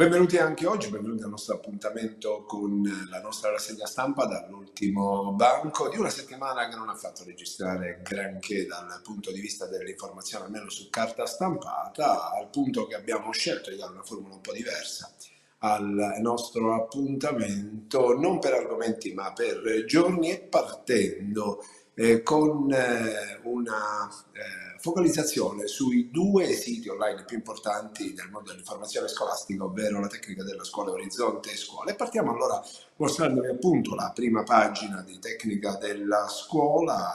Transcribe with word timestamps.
Benvenuti 0.00 0.38
anche 0.38 0.66
oggi, 0.66 0.88
benvenuti 0.88 1.24
al 1.24 1.28
nostro 1.28 1.56
appuntamento 1.56 2.44
con 2.44 2.82
la 3.10 3.20
nostra 3.20 3.50
rassegna 3.50 3.84
stampa 3.84 4.24
dall'ultimo 4.24 5.34
banco. 5.34 5.90
Di 5.90 5.98
una 5.98 6.08
settimana 6.08 6.70
che 6.70 6.76
non 6.76 6.88
ha 6.88 6.94
fatto 6.94 7.22
registrare 7.22 8.00
granché 8.02 8.64
dal 8.64 8.98
punto 9.02 9.30
di 9.30 9.40
vista 9.40 9.66
dell'informazione, 9.66 10.46
almeno 10.46 10.70
su 10.70 10.88
carta 10.88 11.26
stampata, 11.26 12.32
al 12.32 12.48
punto 12.48 12.86
che 12.86 12.94
abbiamo 12.94 13.30
scelto 13.32 13.68
di 13.68 13.76
dare 13.76 13.92
una 13.92 14.02
formula 14.02 14.36
un 14.36 14.40
po' 14.40 14.54
diversa 14.54 15.12
al 15.58 16.16
nostro 16.22 16.74
appuntamento, 16.74 18.18
non 18.18 18.38
per 18.38 18.54
argomenti 18.54 19.12
ma 19.12 19.34
per 19.34 19.84
giorni 19.86 20.30
e 20.30 20.38
partendo 20.38 21.62
eh, 21.94 22.22
con 22.22 22.72
eh, 22.72 23.40
una 23.42 24.08
eh, 24.32 24.78
focalizzazione 24.78 25.66
sui 25.66 26.10
due 26.10 26.52
siti 26.52 26.88
online 26.88 27.24
più 27.24 27.36
importanti 27.36 28.14
del 28.14 28.30
mondo 28.30 28.50
dell'informazione 28.50 29.08
scolastica, 29.08 29.64
ovvero 29.64 30.00
la 30.00 30.06
tecnica 30.06 30.42
della 30.42 30.64
scuola 30.64 30.92
Orizzonte 30.92 31.52
e 31.52 31.56
Scuola. 31.56 31.90
E 31.90 31.94
partiamo 31.94 32.32
allora 32.32 32.62
mostrandovi 32.96 33.48
appunto 33.48 33.94
la 33.94 34.12
prima 34.14 34.42
pagina 34.42 35.02
di 35.02 35.18
tecnica 35.18 35.76
della 35.76 36.26
scuola, 36.28 37.14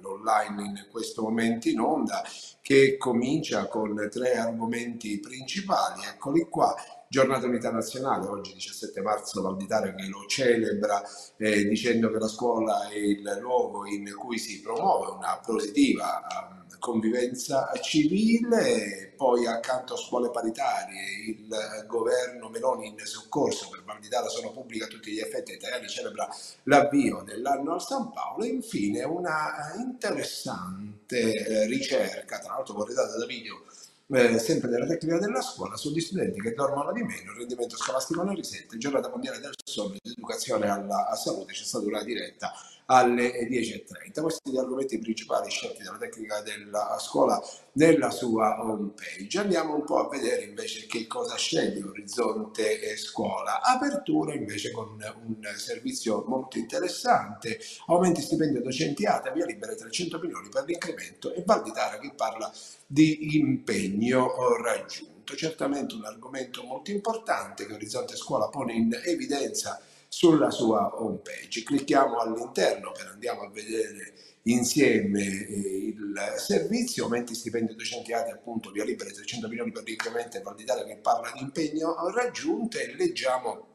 l'online 0.00 0.62
in 0.62 0.86
questo 0.90 1.22
momento 1.22 1.68
in 1.68 1.80
onda, 1.80 2.22
che 2.60 2.96
comincia 2.96 3.66
con 3.66 4.08
tre 4.10 4.36
argomenti 4.36 5.18
principali. 5.20 6.02
Eccoli 6.04 6.48
qua 6.48 6.74
Giornata 7.10 7.46
Unità 7.46 7.70
Nazionale, 7.70 8.26
oggi 8.28 8.52
17 8.52 9.00
marzo 9.00 9.40
Valditare 9.40 9.94
che 9.94 10.06
lo 10.08 10.26
celebra 10.26 11.02
eh, 11.38 11.64
dicendo 11.64 12.10
che 12.10 12.18
la 12.18 12.28
scuola 12.28 12.86
è 12.90 12.96
il 12.96 13.38
luogo 13.40 13.86
in 13.86 14.14
cui 14.14 14.36
si 14.36 14.60
promuove 14.60 15.12
una 15.12 15.40
positiva 15.42 16.26
um, 16.50 16.78
convivenza 16.78 17.72
civile, 17.80 19.14
poi 19.16 19.46
accanto 19.46 19.94
a 19.94 19.96
scuole 19.96 20.30
paritarie 20.30 21.00
il 21.28 21.48
governo 21.86 22.50
Meloni 22.50 22.88
in 22.88 22.98
soccorso 23.02 23.70
per 23.70 23.84
Valditara 23.84 24.28
sono 24.28 24.52
pubblica 24.52 24.84
a 24.84 24.88
tutti 24.88 25.10
gli 25.10 25.18
effetti, 25.18 25.52
Italiani 25.52 25.88
celebra 25.88 26.28
l'avvio 26.64 27.22
dell'anno 27.22 27.72
al 27.72 27.80
San 27.80 28.12
Paolo. 28.12 28.44
E 28.44 28.48
infine 28.48 29.02
una 29.04 29.72
interessante 29.78 31.32
eh, 31.32 31.66
ricerca, 31.66 32.38
tra 32.38 32.52
l'altro 32.52 32.74
corredata 32.74 33.16
da 33.16 33.24
video 33.24 33.62
eh, 34.10 34.38
sempre 34.38 34.68
della 34.68 34.86
tecnica 34.86 35.18
della 35.18 35.42
scuola, 35.42 35.76
sugli 35.76 36.00
studenti 36.00 36.40
che 36.40 36.54
dormono 36.54 36.92
di 36.92 37.02
meno, 37.02 37.32
il 37.32 37.38
rendimento 37.38 37.76
scolastico 37.76 38.22
non 38.22 38.34
risente, 38.34 38.78
giornata 38.78 39.08
mondiale 39.10 39.38
del 39.38 39.52
sonno 39.62 39.94
ed 39.94 40.12
educazione 40.12 40.68
alla 40.68 41.14
salute, 41.14 41.52
c'è 41.52 41.64
stata 41.64 41.84
una 41.86 42.02
diretta 42.02 42.52
alle 42.90 43.46
10.30. 43.48 44.20
Questi 44.20 44.40
sono 44.44 44.54
gli 44.54 44.58
argomenti 44.58 44.98
principali 44.98 45.50
scelti 45.50 45.82
dalla 45.82 45.98
tecnica 45.98 46.40
della 46.40 46.96
scuola 46.98 47.42
nella 47.72 48.10
sua 48.10 48.64
home 48.64 48.92
page. 48.94 49.38
Andiamo 49.38 49.74
un 49.74 49.84
po' 49.84 49.98
a 49.98 50.08
vedere 50.08 50.44
invece 50.44 50.86
che 50.86 51.06
cosa 51.06 51.36
sceglie 51.36 51.82
Orizzonte 51.82 52.80
e 52.80 52.96
Scuola. 52.96 53.60
Apertura 53.60 54.34
invece 54.34 54.70
con 54.70 54.98
un 55.24 55.54
servizio 55.56 56.24
molto 56.26 56.56
interessante, 56.58 57.58
aumenti 57.88 58.22
stipendio 58.22 58.62
docenti 58.62 59.04
ATA, 59.04 59.30
via 59.32 59.44
libera 59.44 59.74
300 59.74 60.18
milioni 60.18 60.48
per 60.48 60.64
l'incremento 60.64 61.32
e 61.34 61.42
Valditara 61.44 61.98
che 61.98 62.12
parla 62.16 62.50
di 62.86 63.36
impegno 63.36 64.56
raggiunto. 64.62 65.36
Certamente 65.36 65.94
un 65.94 66.06
argomento 66.06 66.62
molto 66.64 66.90
importante 66.90 67.66
che 67.66 67.74
Orizzonte 67.74 68.16
Scuola 68.16 68.48
pone 68.48 68.72
in 68.72 68.98
evidenza 69.04 69.78
sulla 70.08 70.50
sua 70.50 70.90
home 71.00 71.18
page. 71.18 71.62
Clicchiamo 71.62 72.18
all'interno 72.18 72.92
per 72.92 73.08
andiamo 73.08 73.42
a 73.42 73.50
vedere 73.50 74.14
insieme 74.44 75.20
eh, 75.20 75.94
il 75.94 76.34
servizio, 76.38 77.04
aumenti 77.04 77.34
stipendi 77.34 77.74
docenti 77.74 78.12
ATE 78.12 78.30
appunto 78.30 78.70
via 78.70 78.84
libera 78.84 79.10
300 79.10 79.48
milioni 79.48 79.72
per 79.72 79.84
l'incremento 79.84 80.38
e 80.38 80.42
che 80.84 80.96
parla 80.96 81.30
di 81.34 81.42
impegno 81.42 81.94
raggiunto 82.12 82.78
e 82.78 82.94
leggiamo 82.94 83.66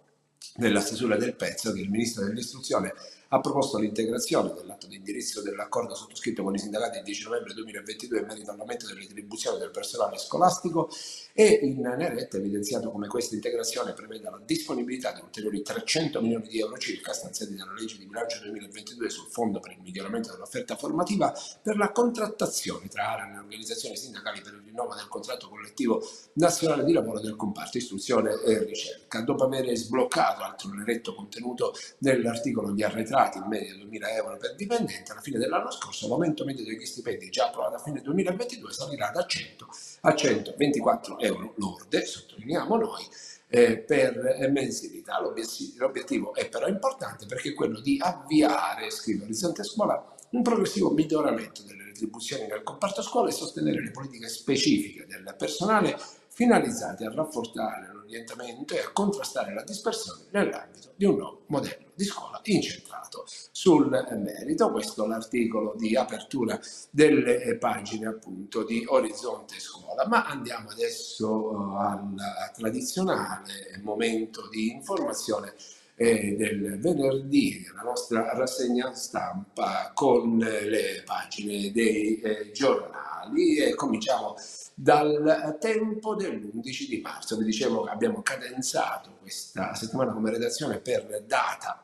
nella 0.55 0.81
stesura 0.81 1.15
del 1.15 1.35
pezzo 1.35 1.71
che 1.71 1.79
il 1.79 1.89
ministro 1.89 2.25
dell'istruzione 2.25 2.93
ha 3.33 3.39
proposto 3.39 3.79
l'integrazione 3.79 4.53
dell'atto 4.53 4.85
di 4.85 4.97
indirizzo 4.97 5.41
dell'accordo 5.41 5.95
sottoscritto 5.95 6.43
con 6.43 6.53
i 6.53 6.59
sindacati 6.59 6.99
il 6.99 7.03
10 7.03 7.23
novembre 7.23 7.53
2022 7.55 8.19
in 8.19 8.25
merito 8.27 8.51
all'aumento 8.51 8.85
delle 8.85 8.99
retribuzioni 8.99 9.57
del 9.57 9.71
personale 9.71 10.19
scolastico 10.19 10.87
e 11.33 11.59
in 11.63 11.79
Neretta 11.81 12.37
ha 12.37 12.39
evidenziato 12.39 12.91
come 12.91 13.07
questa 13.07 13.33
integrazione 13.33 13.93
preveda 13.93 14.29
la 14.29 14.39
disponibilità 14.45 15.13
di 15.13 15.21
ulteriori 15.21 15.63
300 15.63 16.21
milioni 16.21 16.47
di 16.47 16.59
euro 16.59 16.77
circa 16.77 17.11
stanziati 17.11 17.55
dalla 17.55 17.73
legge 17.73 17.97
di 17.97 18.05
bilancio 18.05 18.39
2022 18.43 19.09
sul 19.09 19.27
fondo 19.31 19.59
per 19.59 19.71
il 19.71 19.79
miglioramento 19.81 20.31
dell'offerta 20.31 20.75
formativa 20.75 21.33
per 21.59 21.75
la 21.75 21.91
contrattazione 21.91 22.87
tra 22.87 23.13
ARAN 23.13 23.33
e 23.33 23.39
organizzazioni 23.39 23.97
sindacali 23.97 24.41
per 24.41 24.53
il 24.53 24.61
rinnovo 24.63 24.93
del 24.93 25.07
contratto 25.07 25.49
collettivo 25.49 26.07
nazionale 26.33 26.83
di 26.83 26.93
lavoro 26.93 27.19
del 27.19 27.35
comparto 27.35 27.79
istruzione 27.79 28.39
e 28.43 28.63
ricerca. 28.63 29.21
Dopo 29.21 29.45
aver 29.45 29.75
sbloccato 29.75 30.43
altro 30.43 30.69
neretto 30.69 31.15
contenuto 31.15 31.73
nell'articolo 31.99 32.71
di 32.71 32.83
arretrati 32.83 33.21
pagati 33.23 33.37
in 33.37 33.45
media 33.45 33.73
2.000 33.73 34.15
euro 34.15 34.37
per 34.37 34.55
dipendente, 34.55 35.11
alla 35.11 35.21
fine 35.21 35.37
dell'anno 35.37 35.71
scorso 35.71 36.07
l'aumento 36.07 36.43
medio 36.43 36.65
degli 36.65 36.85
stipendi 36.85 37.29
già 37.29 37.45
approvato 37.45 37.75
a 37.75 37.79
fine 37.79 38.01
2022 38.01 38.71
salirà 38.71 39.11
da 39.11 39.25
100 39.25 39.67
a 40.01 40.15
124 40.15 41.19
euro 41.19 41.53
lorde, 41.57 42.05
sottolineiamo 42.05 42.75
noi, 42.75 43.07
eh, 43.47 43.77
per 43.77 44.49
mensilità. 44.51 45.21
L'obiettivo 45.21 46.33
è 46.33 46.49
però 46.49 46.67
importante 46.67 47.25
perché 47.25 47.49
è 47.49 47.53
quello 47.53 47.79
di 47.79 47.97
avviare, 48.01 48.89
scrive 48.89 49.23
Orizzonte 49.23 49.63
Scuola, 49.63 50.11
un 50.31 50.41
progressivo 50.41 50.89
miglioramento 50.91 51.61
delle 51.63 51.83
retribuzioni 51.85 52.47
nel 52.47 52.63
comparto 52.63 53.01
scuola 53.03 53.29
e 53.29 53.33
sostenere 53.33 53.81
le 53.81 53.91
politiche 53.91 54.27
specifiche 54.27 55.05
del 55.05 55.35
personale 55.37 55.95
finalizzate 56.33 57.05
a 57.05 57.13
rafforzare 57.13 57.91
l'orientamento 57.93 58.73
e 58.73 58.79
a 58.79 58.91
contrastare 58.91 59.53
la 59.53 59.63
dispersione 59.63 60.23
nell'ambito 60.31 60.93
di 60.95 61.05
un 61.05 61.17
nuovo 61.17 61.43
modello 61.47 61.91
di 61.95 62.03
scuola 62.05 62.41
incentrato 62.43 63.25
sul 63.51 63.87
merito. 64.17 64.71
Questo 64.71 65.05
è 65.05 65.07
l'articolo 65.07 65.75
di 65.77 65.95
apertura 65.95 66.59
delle 66.89 67.55
pagine 67.57 68.07
appunto 68.07 68.63
di 68.63 68.83
Orizzonte 68.87 69.59
Scuola. 69.59 70.07
Ma 70.07 70.25
andiamo 70.25 70.69
adesso 70.69 71.51
eh, 71.51 71.81
al 71.81 72.51
tradizionale 72.55 73.79
momento 73.83 74.49
di 74.49 74.71
informazione 74.71 75.53
eh, 75.95 76.35
del 76.35 76.79
venerdì, 76.79 77.63
la 77.75 77.83
nostra 77.83 78.33
rassegna 78.33 78.93
stampa 78.95 79.91
con 79.93 80.37
le 80.37 81.03
pagine 81.05 81.71
dei 81.71 82.19
eh, 82.19 82.51
giornali 82.51 83.57
e 83.57 83.75
cominciamo 83.75 84.35
dal 84.73 85.57
tempo 85.59 86.15
dell'11 86.15 86.87
di 86.87 87.01
marzo. 87.01 87.37
Vi 87.37 87.45
dicevo 87.45 87.83
che 87.83 87.91
abbiamo 87.91 88.21
cadenzato 88.21 89.17
questa 89.19 89.73
settimana 89.75 90.13
come 90.13 90.31
redazione 90.31 90.79
per 90.79 91.23
data 91.25 91.83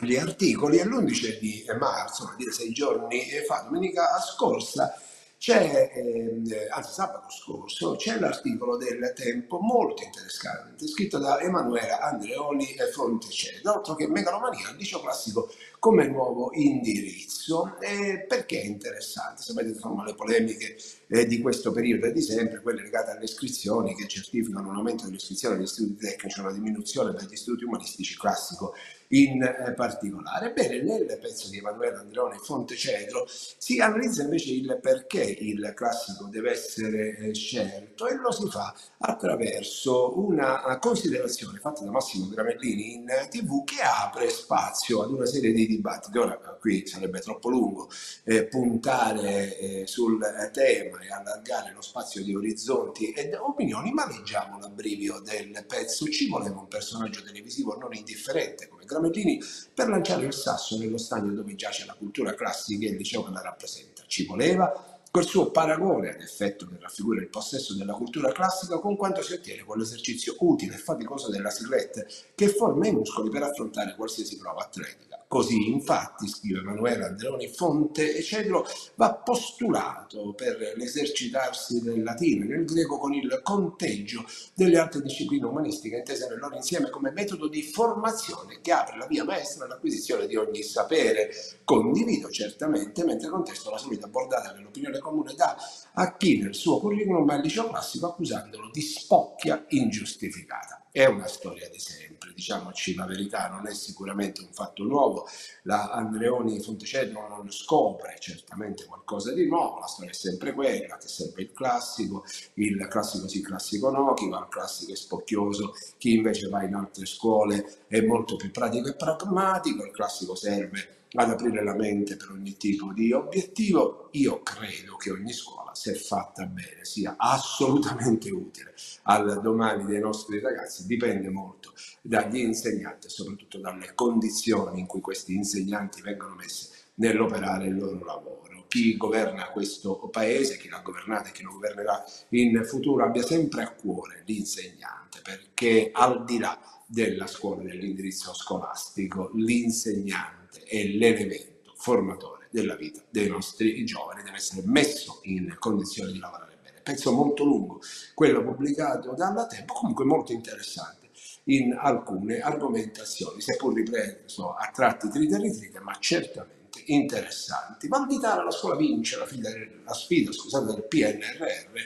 gli 0.00 0.16
articoli 0.16 0.78
e 0.78 0.84
l'11 0.84 1.38
di 1.38 1.64
marzo, 1.78 2.24
vuol 2.24 2.36
dire 2.36 2.52
sei 2.52 2.72
giorni 2.72 3.22
fa, 3.46 3.62
domenica 3.62 4.18
scorsa, 4.20 4.94
c'è, 5.40 5.90
eh, 5.94 6.68
anzi 6.68 6.92
sabato 6.92 7.30
scorso, 7.30 7.96
c'è 7.96 8.18
l'articolo 8.18 8.76
del 8.76 9.14
Tempo 9.16 9.58
molto 9.58 10.02
interessante, 10.02 10.86
scritto 10.86 11.16
da 11.16 11.40
Emanuela 11.40 11.98
Andreoli 12.00 12.74
e 12.74 12.90
Fonteceda, 12.92 13.72
altro 13.72 13.94
che 13.94 14.06
megalomania, 14.06 14.68
il 14.68 14.76
liceo 14.76 15.00
classico 15.00 15.50
come 15.78 16.06
nuovo 16.08 16.50
indirizzo. 16.52 17.78
E 17.80 18.26
perché 18.28 18.60
è 18.60 18.66
interessante? 18.66 19.40
Sapete 19.40 19.68
insomma 19.68 20.04
le 20.04 20.14
polemiche 20.14 20.76
eh, 21.06 21.26
di 21.26 21.40
questo 21.40 21.72
periodo 21.72 22.04
e 22.04 22.12
di 22.12 22.20
sempre, 22.20 22.60
quelle 22.60 22.82
legate 22.82 23.12
alle 23.12 23.24
iscrizioni 23.24 23.94
che 23.94 24.06
certificano 24.06 24.68
un 24.68 24.76
aumento 24.76 25.04
delle 25.04 25.16
iscrizioni 25.16 25.54
agli 25.56 25.62
istituti 25.62 26.04
tecnici, 26.04 26.40
una 26.40 26.52
diminuzione 26.52 27.12
degli 27.12 27.32
istituti 27.32 27.64
umanistici 27.64 28.14
classico 28.18 28.74
in 29.10 29.42
eh, 29.42 29.72
particolare. 29.74 30.52
Bene, 30.52 30.82
nel 30.82 31.18
pezzo 31.20 31.48
di 31.48 31.58
Emanuele 31.58 31.96
Andreone 31.96 32.36
Fontecedro 32.38 33.26
si 33.26 33.80
analizza 33.80 34.22
invece 34.22 34.52
il 34.52 34.78
perché 34.80 35.22
il 35.22 35.72
classico 35.74 36.24
deve 36.26 36.52
essere 36.52 37.16
eh, 37.16 37.34
scelto 37.34 38.06
e 38.06 38.16
lo 38.16 38.30
si 38.30 38.48
fa 38.48 38.74
attraverso 38.98 40.18
una 40.18 40.78
considerazione 40.78 41.58
fatta 41.58 41.84
da 41.84 41.90
Massimo 41.90 42.28
Gramellini 42.28 42.94
in 42.94 43.06
tv 43.28 43.64
che 43.64 43.80
apre 43.80 44.28
spazio 44.28 45.02
ad 45.02 45.10
una 45.10 45.26
serie 45.26 45.52
di 45.52 45.66
dibattiti. 45.66 46.18
Ora 46.18 46.36
qui 46.60 46.86
sarebbe 46.86 47.20
troppo 47.20 47.48
lungo 47.48 47.88
eh, 48.24 48.44
puntare 48.44 49.56
eh, 49.58 49.86
sul 49.86 50.18
tema 50.52 51.00
e 51.00 51.10
allargare 51.10 51.72
lo 51.72 51.80
spazio 51.80 52.22
di 52.22 52.34
orizzonti 52.34 53.12
ed 53.12 53.34
opinioni, 53.34 53.92
ma 53.92 54.06
leggiamo 54.06 54.58
l'abbrivio 54.58 55.20
del 55.20 55.64
pezzo. 55.66 56.06
Ci 56.06 56.28
voleva 56.28 56.60
un 56.60 56.68
personaggio 56.68 57.22
televisivo 57.22 57.76
non 57.76 57.94
indifferente 57.94 58.68
come 58.68 58.79
Gramellini 58.90 59.40
per 59.72 59.88
lanciare 59.88 60.26
il 60.26 60.34
sasso 60.34 60.76
nello 60.76 60.98
stagno 60.98 61.32
dove 61.32 61.54
giace 61.54 61.86
la 61.86 61.94
cultura 61.94 62.34
classica 62.34 62.86
e 62.86 62.90
il 62.90 62.96
liceo 62.96 63.22
che 63.22 63.30
la 63.30 63.40
rappresenta. 63.40 64.02
Ci 64.06 64.26
voleva 64.26 64.98
Quel 65.12 65.24
suo 65.24 65.50
paragone 65.50 66.10
ad 66.10 66.20
effetto 66.20 66.68
che 66.68 66.76
raffigura 66.78 67.20
il 67.20 67.26
possesso 67.26 67.74
della 67.74 67.94
cultura 67.94 68.30
classica 68.30 68.78
con 68.78 68.96
quanto 68.96 69.22
si 69.22 69.32
ottiene 69.32 69.64
con 69.64 69.76
l'esercizio 69.76 70.36
utile 70.38 70.76
e 70.76 70.78
faticoso 70.78 71.30
della 71.30 71.50
silhouette 71.50 72.06
che 72.32 72.46
forma 72.46 72.86
i 72.86 72.92
muscoli 72.92 73.28
per 73.28 73.42
affrontare 73.42 73.96
qualsiasi 73.96 74.36
prova 74.38 74.62
atletica. 74.62 75.19
Così, 75.30 75.70
infatti, 75.70 76.26
scrive 76.26 76.58
Emanuele 76.58 77.04
Andreoni 77.04 77.46
Fonte 77.46 78.16
e 78.16 78.20
Cedro, 78.20 78.66
va 78.96 79.14
postulato 79.14 80.34
per 80.34 80.74
l'esercitarsi 80.74 81.82
del 81.82 82.02
latino 82.02 82.46
e 82.46 82.48
del 82.48 82.64
greco 82.64 82.98
con 82.98 83.14
il 83.14 83.38
conteggio 83.44 84.24
delle 84.54 84.76
altre 84.76 85.00
discipline 85.00 85.46
umanistiche 85.46 85.98
intese 85.98 86.26
nel 86.28 86.40
loro 86.40 86.56
insieme 86.56 86.90
come 86.90 87.12
metodo 87.12 87.46
di 87.46 87.62
formazione 87.62 88.58
che 88.60 88.72
apre 88.72 88.98
la 88.98 89.06
via 89.06 89.22
maestra 89.22 89.66
all'acquisizione 89.66 90.26
di 90.26 90.34
ogni 90.34 90.64
sapere. 90.64 91.30
Condivido 91.62 92.28
certamente, 92.28 93.04
mentre 93.04 93.28
contesto 93.28 93.70
la 93.70 93.78
solita 93.78 94.08
bordata 94.08 94.52
dell'opinione 94.52 94.98
comune 94.98 95.34
dà 95.36 95.56
a 95.92 96.16
chi 96.16 96.38
nel 96.38 96.56
suo 96.56 96.80
curriculum 96.80 97.30
al 97.30 97.40
liceo 97.40 97.68
classico 97.68 98.08
accusandolo 98.08 98.68
di 98.72 98.80
spocchia 98.80 99.64
ingiustificata. 99.68 100.79
È 100.92 101.06
una 101.06 101.28
storia 101.28 101.68
di 101.68 101.78
sempre, 101.78 102.32
diciamoci 102.34 102.96
la 102.96 103.06
verità, 103.06 103.48
non 103.48 103.68
è 103.68 103.74
sicuramente 103.74 104.40
un 104.40 104.52
fatto 104.52 104.82
nuovo. 104.82 105.24
La 105.62 105.90
Andreoni 105.90 106.60
Fontecedro 106.60 107.28
non 107.28 107.48
scopre 107.52 108.16
certamente 108.18 108.86
qualcosa 108.86 109.32
di 109.32 109.46
nuovo, 109.46 109.78
la 109.78 109.86
storia 109.86 110.10
è 110.10 110.14
sempre 110.14 110.52
quella, 110.52 110.96
che 110.96 111.06
serve 111.06 111.42
il 111.42 111.52
classico, 111.52 112.24
il 112.54 112.88
classico 112.88 113.28
sì, 113.28 113.40
classico 113.40 113.90
no, 113.90 114.14
chi 114.14 114.28
va 114.28 114.38
al 114.38 114.48
classico 114.48 114.90
è 114.92 114.96
spocchioso, 114.96 115.74
chi 115.96 116.14
invece 116.14 116.48
va 116.48 116.64
in 116.64 116.74
altre 116.74 117.06
scuole 117.06 117.84
è 117.86 118.00
molto 118.00 118.34
più 118.34 118.50
pratico 118.50 118.88
e 118.88 118.96
pragmatico, 118.96 119.84
il 119.84 119.92
classico 119.92 120.34
serve 120.34 120.99
ad 121.12 121.30
aprire 121.30 121.64
la 121.64 121.74
mente 121.74 122.16
per 122.16 122.30
ogni 122.30 122.56
tipo 122.56 122.92
di 122.92 123.12
obiettivo, 123.12 124.08
io 124.12 124.42
credo 124.42 124.96
che 124.96 125.10
ogni 125.10 125.32
scuola, 125.32 125.74
se 125.74 125.94
fatta 125.94 126.46
bene, 126.46 126.84
sia 126.84 127.16
assolutamente 127.18 128.30
utile 128.30 128.74
al 129.04 129.40
domani 129.40 129.84
dei 129.86 130.00
nostri 130.00 130.40
ragazzi, 130.40 130.86
dipende 130.86 131.28
molto 131.30 131.72
dagli 132.00 132.38
insegnanti 132.38 133.08
e 133.08 133.10
soprattutto 133.10 133.58
dalle 133.58 133.92
condizioni 133.94 134.80
in 134.80 134.86
cui 134.86 135.00
questi 135.00 135.34
insegnanti 135.34 136.00
vengono 136.00 136.34
messi 136.34 136.68
nell'operare 136.96 137.66
il 137.66 137.76
loro 137.76 138.04
lavoro. 138.04 138.38
Chi 138.68 138.96
governa 138.96 139.50
questo 139.50 139.96
paese, 140.12 140.56
chi 140.56 140.68
l'ha 140.68 140.78
governato 140.78 141.28
e 141.28 141.32
chi 141.32 141.42
lo 141.42 141.50
governerà 141.50 142.04
in 142.28 142.62
futuro, 142.64 143.04
abbia 143.04 143.24
sempre 143.24 143.64
a 143.64 143.72
cuore 143.72 144.22
l'insegnante, 144.26 145.18
perché 145.24 145.90
al 145.92 146.24
di 146.24 146.38
là 146.38 146.56
della 146.86 147.26
scuola, 147.26 147.64
dell'indirizzo 147.64 148.32
scolastico, 148.32 149.32
l'insegnante 149.34 150.39
è 150.64 150.84
l'elemento 150.84 151.72
formatore 151.76 152.48
della 152.50 152.74
vita 152.74 153.02
dei 153.08 153.28
nostri 153.28 153.84
giovani, 153.84 154.22
deve 154.22 154.36
essere 154.36 154.62
messo 154.64 155.20
in 155.22 155.54
condizione 155.58 156.12
di 156.12 156.18
lavorare 156.18 156.58
bene. 156.62 156.80
Pezzo 156.82 157.12
molto 157.12 157.44
lungo, 157.44 157.80
quello 158.14 158.42
pubblicato 158.42 159.14
dalla 159.14 159.46
Tempo, 159.46 159.74
comunque 159.74 160.04
molto 160.04 160.32
interessante 160.32 161.08
in 161.44 161.76
alcune 161.78 162.40
argomentazioni, 162.40 163.40
seppur 163.40 163.74
ripreso 163.74 164.54
a 164.54 164.70
tratti 164.72 165.08
trite 165.08 165.36
e 165.36 165.38
ritrite, 165.38 165.80
ma 165.80 165.96
certamente 165.98 166.58
interessanti. 166.86 167.88
Valditara 167.88 168.42
la 168.42 168.50
scuola 168.50 168.76
vince 168.76 169.16
la, 169.16 169.26
fila, 169.26 169.50
la 169.84 169.94
sfida 169.94 170.32
scusate, 170.32 170.66
del 170.66 170.84
PNRR, 170.86 171.76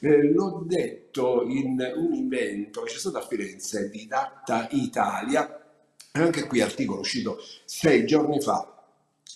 eh, 0.00 0.32
l'ho 0.32 0.62
detto 0.66 1.44
in 1.46 1.78
un 1.96 2.14
invento 2.14 2.82
che 2.82 2.92
c'è 2.92 2.98
stato 2.98 3.18
a 3.18 3.26
Firenze 3.26 3.88
di 3.88 4.06
Data 4.06 4.68
Italia, 4.72 5.65
anche 6.22 6.46
qui 6.46 6.60
articolo 6.60 7.00
uscito 7.00 7.38
sei 7.64 8.06
giorni 8.06 8.40
fa, 8.40 8.76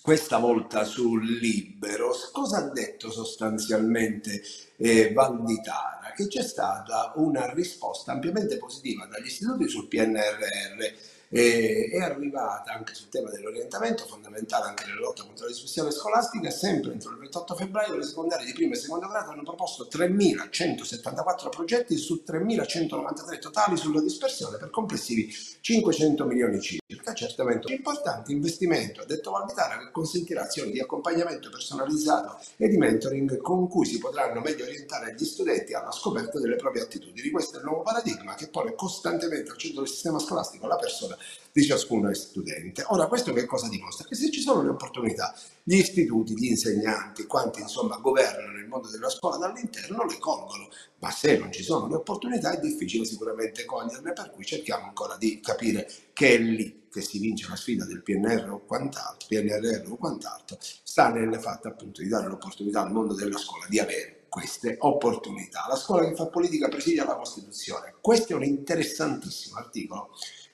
questa 0.01 0.39
volta 0.39 0.83
sul 0.83 1.37
Libero. 1.37 2.11
Cosa 2.31 2.57
ha 2.57 2.69
detto 2.69 3.11
sostanzialmente 3.11 4.41
eh, 4.77 5.13
Valditara? 5.13 6.13
Che 6.15 6.27
c'è 6.27 6.43
stata 6.43 7.13
una 7.15 7.51
risposta 7.53 8.11
ampiamente 8.11 8.57
positiva 8.57 9.05
dagli 9.05 9.27
istituti 9.27 9.67
sul 9.67 9.87
PNRR 9.87 11.19
e 11.33 11.89
è 11.89 12.01
arrivata 12.01 12.73
anche 12.73 12.93
sul 12.93 13.07
tema 13.07 13.29
dell'orientamento, 13.29 14.05
fondamentale 14.05 14.67
anche 14.67 14.85
nella 14.85 14.99
lotta 14.99 15.23
contro 15.23 15.45
la 15.45 15.51
dispersione 15.51 15.89
scolastica, 15.89 16.49
sempre 16.49 16.91
entro 16.91 17.11
il 17.11 17.19
28 17.19 17.55
febbraio 17.55 17.95
le 17.95 18.03
secondarie 18.03 18.45
di 18.45 18.51
primo 18.51 18.73
e 18.73 18.75
secondo 18.75 19.07
grado 19.07 19.31
hanno 19.31 19.43
proposto 19.43 19.87
3.174 19.89 21.49
progetti 21.49 21.95
su 21.95 22.23
3.193 22.27 23.39
totali 23.39 23.77
sulla 23.77 24.01
dispersione 24.01 24.57
per 24.57 24.69
complessivi 24.69 25.33
500 25.61 26.25
milioni 26.25 26.59
circa, 26.59 27.13
certamente 27.13 27.71
importante 27.71 28.33
investimento, 28.33 29.01
ha 29.01 29.05
detto 29.05 29.31
Valditara, 29.31 29.77
che 29.77 29.91
consentirà 29.91 30.43
azioni 30.43 30.71
di 30.71 30.81
accompagnamento 30.81 31.49
personalizzato 31.49 32.39
e 32.57 32.67
di 32.67 32.77
mentoring 32.77 33.37
con 33.37 33.69
cui 33.69 33.85
si 33.85 33.99
potranno 33.99 34.41
meglio 34.41 34.65
orientare 34.65 35.15
gli 35.17 35.23
studenti 35.23 35.73
alla 35.73 35.91
scoperta 35.91 36.39
delle 36.39 36.57
proprie 36.57 36.83
attitudini. 36.83 37.29
Questo 37.29 37.55
è 37.55 37.59
il 37.59 37.65
nuovo 37.65 37.83
paradigma 37.83 38.35
che 38.35 38.49
pone 38.49 38.75
costantemente 38.75 39.51
al 39.51 39.57
centro 39.57 39.81
del 39.81 39.89
sistema 39.89 40.19
scolastico 40.19 40.67
la 40.67 40.75
persona 40.75 41.17
di 41.51 41.63
ciascuno 41.63 42.13
studente. 42.13 42.83
Ora, 42.87 43.07
questo 43.07 43.33
che 43.33 43.45
cosa 43.45 43.67
dimostra? 43.67 44.07
Che 44.07 44.15
se 44.15 44.31
ci 44.31 44.41
sono 44.41 44.61
le 44.63 44.69
opportunità, 44.69 45.35
gli 45.63 45.75
istituti, 45.75 46.35
gli 46.35 46.45
insegnanti, 46.45 47.25
quanti 47.25 47.61
insomma 47.61 47.97
governano 47.97 48.57
il 48.57 48.67
mondo 48.67 48.89
della 48.89 49.09
scuola 49.09 49.37
dall'interno, 49.37 50.05
le 50.05 50.17
colgono, 50.17 50.69
ma 50.99 51.11
se 51.11 51.37
non 51.37 51.51
ci 51.51 51.63
sono 51.63 51.87
le 51.87 51.95
opportunità 51.95 52.51
è 52.51 52.59
difficile 52.59 53.05
sicuramente 53.05 53.65
coglierle, 53.65 54.13
per 54.13 54.31
cui 54.31 54.45
cerchiamo 54.45 54.85
ancora 54.85 55.17
di 55.17 55.39
capire 55.39 55.89
che 56.13 56.35
è 56.35 56.37
lì 56.37 56.87
che 56.91 57.01
si 57.01 57.19
vince 57.19 57.47
la 57.47 57.55
sfida 57.55 57.85
del 57.85 58.03
PNR 58.03 58.49
o 58.51 58.59
quant'altro, 58.65 59.27
PNRR 59.27 59.91
o 59.91 59.95
quant'altro, 59.95 60.57
sta 60.59 61.09
nel 61.09 61.39
fatto 61.39 61.69
appunto 61.69 62.01
di 62.01 62.09
dare 62.09 62.27
l'opportunità 62.27 62.81
al 62.81 62.91
mondo 62.91 63.13
della 63.13 63.37
scuola 63.37 63.65
di 63.69 63.79
avere 63.79 64.25
queste 64.27 64.77
opportunità. 64.79 65.65
La 65.67 65.75
scuola 65.75 66.07
che 66.07 66.15
fa 66.15 66.27
politica 66.27 66.69
presidia 66.69 67.05
la 67.05 67.15
Costituzione. 67.15 67.95
Questo 67.99 68.31
è 68.31 68.35
un 68.35 68.43
interessantissimo 68.43 69.57
articolo 69.57 70.11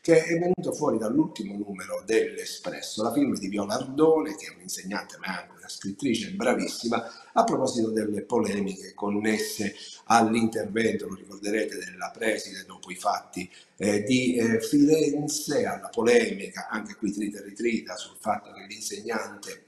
che 0.08 0.24
è 0.24 0.40
venuto 0.40 0.72
fuori 0.72 0.98
dall'ultimo 0.98 1.58
numero 1.58 2.02
dell'Espresso, 2.06 3.04
la 3.04 3.12
firma 3.12 3.38
di 3.38 3.50
Viola 3.50 3.74
Ardone, 3.74 4.38
che 4.38 4.46
è 4.46 4.54
un'insegnante 4.56 5.18
ma 5.18 5.40
anche 5.40 5.56
una 5.58 5.68
scrittrice 5.68 6.32
bravissima, 6.32 7.12
a 7.34 7.44
proposito 7.44 7.90
delle 7.90 8.22
polemiche 8.22 8.94
connesse 8.94 9.76
all'intervento, 10.06 11.10
lo 11.10 11.16
ricorderete, 11.16 11.78
della 11.80 12.10
preside 12.10 12.64
dopo 12.66 12.90
i 12.90 12.96
fatti 12.96 13.52
eh, 13.76 14.04
di 14.04 14.38
eh, 14.38 14.62
Firenze, 14.62 15.66
alla 15.66 15.90
polemica, 15.90 16.70
anche 16.70 16.96
qui 16.96 17.12
trita 17.12 17.40
e 17.40 17.44
ritrita, 17.44 17.98
sul 17.98 18.16
fatto 18.18 18.54
che 18.54 18.66
l'insegnante 18.66 19.64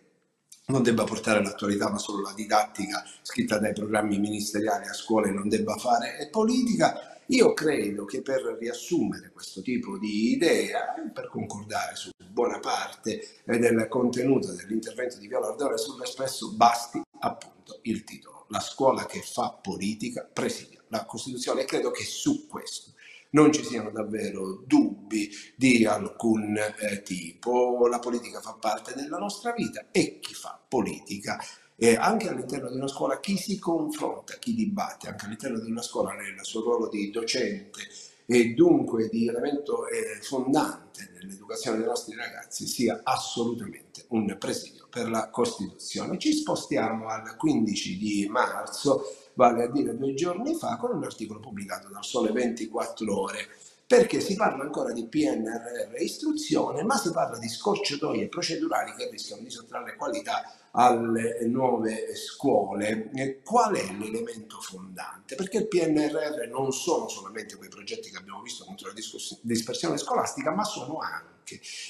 non 0.67 0.84
debba 0.84 1.03
portare 1.03 1.43
l'attualità 1.43 1.89
ma 1.89 1.98
solo 1.98 2.22
la 2.22 2.34
didattica 2.34 3.03
scritta 3.24 3.58
dai 3.58 3.74
programmi 3.74 4.19
ministeriali 4.19 4.88
a 4.88 4.93
scuole 4.93 5.31
non 5.31 5.50
debba 5.50 5.75
fare 5.77 6.29
politica 6.31 7.08
io 7.29 7.53
credo 7.53 8.05
che 8.05 8.21
per 8.21 8.57
riassumere 8.59 9.31
questo 9.31 9.62
tipo 9.62 9.98
di 9.98 10.31
idea, 10.31 10.95
per 11.13 11.27
concordare 11.27 11.95
su 11.95 12.09
buona 12.31 12.59
parte 12.59 13.41
del 13.45 13.88
contenuto 13.88 14.51
dell'intervento 14.53 15.17
di 15.17 15.27
Viola 15.27 15.50
Ardore 15.50 15.77
sull'Espresso, 15.77 16.53
basti 16.53 17.01
appunto 17.19 17.79
il 17.83 18.03
titolo. 18.03 18.45
La 18.50 18.59
scuola 18.59 19.05
che 19.05 19.21
fa 19.21 19.51
politica 19.51 20.27
presidia 20.31 20.81
la 20.88 21.05
Costituzione 21.05 21.62
e 21.62 21.65
credo 21.65 21.91
che 21.91 22.03
su 22.03 22.48
questo 22.48 22.93
non 23.31 23.53
ci 23.53 23.63
siano 23.63 23.91
davvero 23.91 24.63
dubbi 24.65 25.29
di 25.55 25.86
alcun 25.86 26.57
eh, 26.57 27.03
tipo. 27.03 27.88
La 27.88 28.00
politica 28.00 28.41
fa 28.41 28.57
parte 28.59 28.95
della 28.95 29.19
nostra 29.19 29.51
vita 29.51 29.86
e 29.91 30.17
chi 30.19 30.33
fa 30.33 30.59
politica 30.67 31.39
e 31.79 31.95
anche 31.95 32.27
all'interno 32.27 32.69
di 32.69 32.75
una 32.75 32.89
scuola 32.89 33.21
chi 33.21 33.38
si 33.38 33.57
confronta, 33.57 34.33
chi 34.38 34.53
dibatte, 34.53 35.07
anche 35.07 35.25
all'interno 35.25 35.59
di 35.59 35.71
una 35.71 35.81
scuola 35.81 36.13
nel 36.13 36.38
suo 36.41 36.62
ruolo 36.62 36.89
di 36.89 37.09
docente 37.09 37.79
e 38.25 38.53
dunque 38.53 39.07
di 39.07 39.27
elemento 39.27 39.88
eh, 39.88 40.19
fondante 40.21 41.09
nell'educazione 41.13 41.77
dei 41.77 41.88
nostri 41.88 42.15
ragazzi 42.15 42.67
sia 42.67 43.00
assolutamente 43.03 44.05
un 44.09 44.36
presidio 44.38 44.88
per 44.89 45.09
la 45.09 45.29
Costituzione. 45.29 46.19
Ci 46.19 46.33
spostiamo 46.33 47.07
al 47.07 47.38
15 47.38 47.98
di 47.98 48.27
marzo, 48.29 49.15
vale 49.36 49.63
a 49.63 49.67
dire 49.71 49.98
due 49.98 50.13
giorni 50.13 50.55
fa, 50.55 50.75
con 50.75 50.95
un 50.95 51.05
articolo 51.05 51.39
pubblicato 51.39 51.88
dal 51.89 52.03
Sole 52.03 52.31
24 52.31 53.19
ore 53.19 53.48
perché 53.89 54.19
si 54.19 54.36
parla 54.36 54.62
ancora 54.62 54.91
di 54.93 55.08
PNRR 55.08 55.96
e 55.96 56.03
istruzione, 56.03 56.84
ma 56.84 56.96
si 56.96 57.10
parla 57.10 57.39
di 57.39 57.50
scorciatoie 57.50 58.27
procedurali 58.27 58.93
che 58.96 59.10
rischiano 59.10 59.41
di 59.41 59.50
sottrarre 59.50 59.96
qualità 59.96 60.43
alle 60.74 61.43
nuove 61.48 62.15
scuole. 62.15 63.10
Qual 63.43 63.75
è 63.75 63.91
l'elemento 63.93 64.60
fondante? 64.62 65.34
Perché 65.34 65.58
il 65.58 65.67
PNRR 65.67 66.48
non 66.51 66.72
sono 66.72 67.08
solamente 67.08 67.55
quei 67.55 67.69
progetti 67.69 68.12
che 68.12 68.17
abbiamo 68.17 68.43
visto 68.43 68.63
contro 68.63 68.89
la 68.89 68.93
dispersione 69.41 69.98
scolastica, 69.98 70.51
ma 70.51 70.63
sono 70.63 71.00
anche 71.00 71.38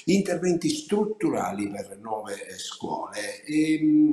interventi 0.04 0.68
strutturali 0.68 1.68
per 1.70 1.98
nuove 2.00 2.36
scuole. 2.58 3.44
Ehm, 3.44 4.12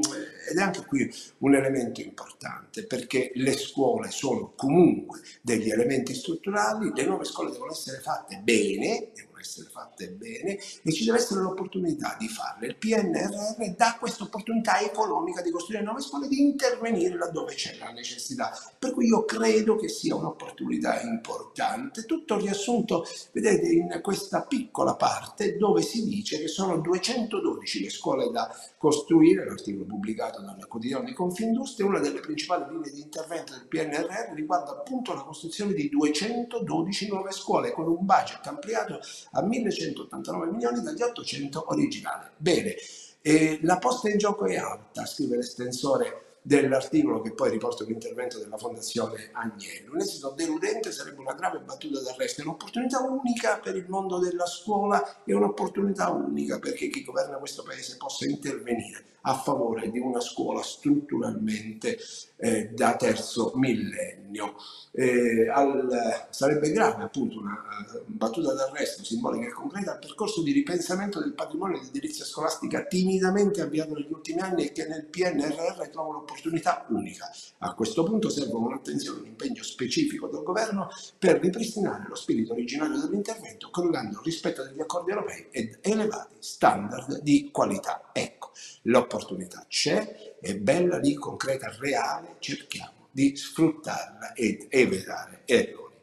ed 0.50 0.58
è 0.58 0.62
anche 0.62 0.86
qui 0.86 1.12
un 1.40 1.56
elemento 1.56 2.02
importante, 2.02 2.86
perché 2.86 3.32
le 3.36 3.54
scuole 3.54 4.10
sono 4.10 4.54
comunque 4.56 5.20
degli 5.42 5.70
elementi 5.70 6.14
strutturali, 6.14 6.92
le 6.94 7.06
nuove 7.06 7.26
scuole 7.26 7.52
devono 7.52 7.72
essere 7.72 8.00
fatte 8.00 8.40
bene, 8.44 9.10
devono 9.14 9.37
essere 9.42 9.70
fatte 9.70 10.10
bene 10.10 10.58
e 10.84 10.92
ci 10.92 11.06
deve 11.06 11.18
essere 11.18 11.42
l'opportunità 11.42 12.16
di 12.20 12.28
farle. 12.28 12.68
Il 12.68 12.78
PNRR 12.78 13.76
dà 13.76 13.98
questa 14.00 14.24
opportunità 14.24 14.80
economica 14.80 15.42
di 15.42 15.52
costruire 15.52 15.84
nuove 15.84 16.02
scuole, 16.02 16.28
di 16.28 16.42
intervenire 16.42 17.18
laddove 17.18 17.54
c'è 17.54 17.76
la 17.78 17.92
necessità. 17.92 18.52
Per 18.78 18.94
cui 18.94 19.08
io 19.08 19.26
credo 19.26 19.76
che 19.76 19.90
sia 19.90 20.16
un'opportunità 20.16 21.02
importante. 21.02 22.06
Tutto 22.06 22.38
riassunto, 22.38 23.06
vedete, 23.32 23.68
in 23.68 24.00
questa 24.02 24.44
piccola 24.44 24.96
parte 24.96 25.58
dove 25.58 25.82
si 25.82 26.06
dice 26.06 26.40
che 26.40 26.48
sono 26.48 26.78
212 26.78 27.84
le 27.84 27.90
scuole 27.90 28.30
da 28.32 28.54
costruire, 28.78 29.46
l'articolo 29.46 29.86
pubblicato 29.86 30.42
dal 30.42 30.68
quotidiano 30.68 31.04
di 31.04 31.14
Confindustria, 31.14 31.88
una 31.88 32.00
delle 32.00 32.20
principali 32.20 32.66
linee 32.72 32.92
di 32.92 33.02
intervento 33.02 33.54
del 33.54 33.68
PNRR 33.68 34.34
riguarda 34.34 34.72
appunto 34.72 35.14
la 35.14 35.24
costruzione 35.24 35.74
di 35.74 35.90
212 35.90 37.08
nuove 37.08 37.32
scuole 37.32 37.72
con 37.72 37.88
un 37.88 38.06
budget 38.06 38.46
ampliato 38.48 39.00
a 39.32 39.42
1189 39.42 40.52
milioni 40.52 40.82
dagli 40.82 41.02
800 41.02 41.66
originali. 41.70 42.30
Bene, 42.38 42.76
eh, 43.22 43.60
la 43.64 43.78
posta 43.78 44.10
in 44.10 44.18
gioco 44.18 44.46
è 44.46 44.56
alta, 44.56 45.06
scrive 45.06 45.38
l'estensore 45.38 46.28
dell'articolo 46.48 47.22
che 47.22 47.34
poi 47.34 47.50
riporta 47.50 47.84
l'intervento 47.84 48.40
della 48.40 48.58
Fondazione 48.58 49.32
Agnello. 49.34 49.92
Un 49.92 50.00
esito 50.00 50.30
deludente 50.30 50.94
sarebbe 50.94 51.20
una 51.20 51.34
grave 51.34 51.60
battuta 51.60 52.00
d'arresto, 52.00 52.40
è 52.40 52.46
un'opportunità 52.46 53.02
unica 53.02 53.60
per 53.60 53.76
il 53.76 53.86
mondo 53.90 54.18
della 54.18 54.46
scuola 54.46 55.26
e 55.26 55.34
un'opportunità 55.34 56.10
unica 56.10 56.58
perché 56.58 56.88
chi 56.88 57.04
governa 57.04 57.36
questo 57.36 57.64
paese 57.64 57.98
possa 57.98 58.26
intervenire 58.26 59.17
a 59.22 59.34
favore 59.36 59.90
di 59.92 60.00
una 60.00 60.20
scuola 60.20 60.62
strutturalmente 60.62 61.98
eh, 62.38 62.70
da 62.70 62.96
terzo 62.96 63.52
millennio. 63.56 64.56
Eh, 64.92 65.50
al, 65.50 66.28
sarebbe 66.30 66.72
grave 66.72 67.04
appunto 67.04 67.40
una 67.40 67.54
uh, 67.54 68.04
battuta 68.08 68.54
d'arresto 68.54 69.04
simbolica 69.04 69.48
e 69.48 69.52
concreta 69.52 69.94
al 69.94 70.00
percorso 70.00 70.42
di 70.42 70.52
ripensamento 70.52 71.20
del 71.20 71.34
patrimonio 71.34 71.80
di 71.80 71.88
edilizia 71.88 72.26
scolastica 72.26 72.86
timidamente 72.86 73.62
avviato 73.62 73.94
negli 73.94 74.12
ultimi 74.12 74.40
anni 74.40 74.66
e 74.66 74.72
che 74.72 74.88
nel 74.88 75.06
PNRR 75.06 75.90
trova 75.90 76.10
un'opportunità 76.10 76.86
unica. 76.90 77.30
A 77.60 77.74
questo 77.74 78.04
punto 78.04 78.30
servono 78.30 78.68
un'attenzione 78.68 79.20
e 79.20 79.22
un 79.22 79.28
impegno 79.28 79.64
specifico 79.64 80.28
del 80.28 80.44
governo 80.44 80.90
per 81.18 81.40
ripristinare 81.40 82.06
lo 82.08 82.16
spirito 82.16 82.54
originario 82.54 83.00
dell'intervento 83.00 83.70
coniugando 83.70 84.20
il 84.20 84.24
rispetto 84.24 84.64
degli 84.64 84.80
accordi 84.80 85.12
europei 85.12 85.48
ed 85.52 85.80
elevati 85.82 86.36
standard 86.40 87.22
di 87.22 87.50
qualità. 87.52 88.10
Ecco, 88.14 88.52
l'opportunità 89.08 89.66
c'è, 89.68 90.36
è 90.42 90.56
bella 90.56 90.98
lì, 90.98 91.14
concreta, 91.16 91.74
reale, 91.80 92.36
cerchiamo 92.40 93.08
di 93.12 93.36
sfruttarla 93.36 94.34
ed 94.34 94.68
evitare 94.70 95.42
errori. 95.46 95.96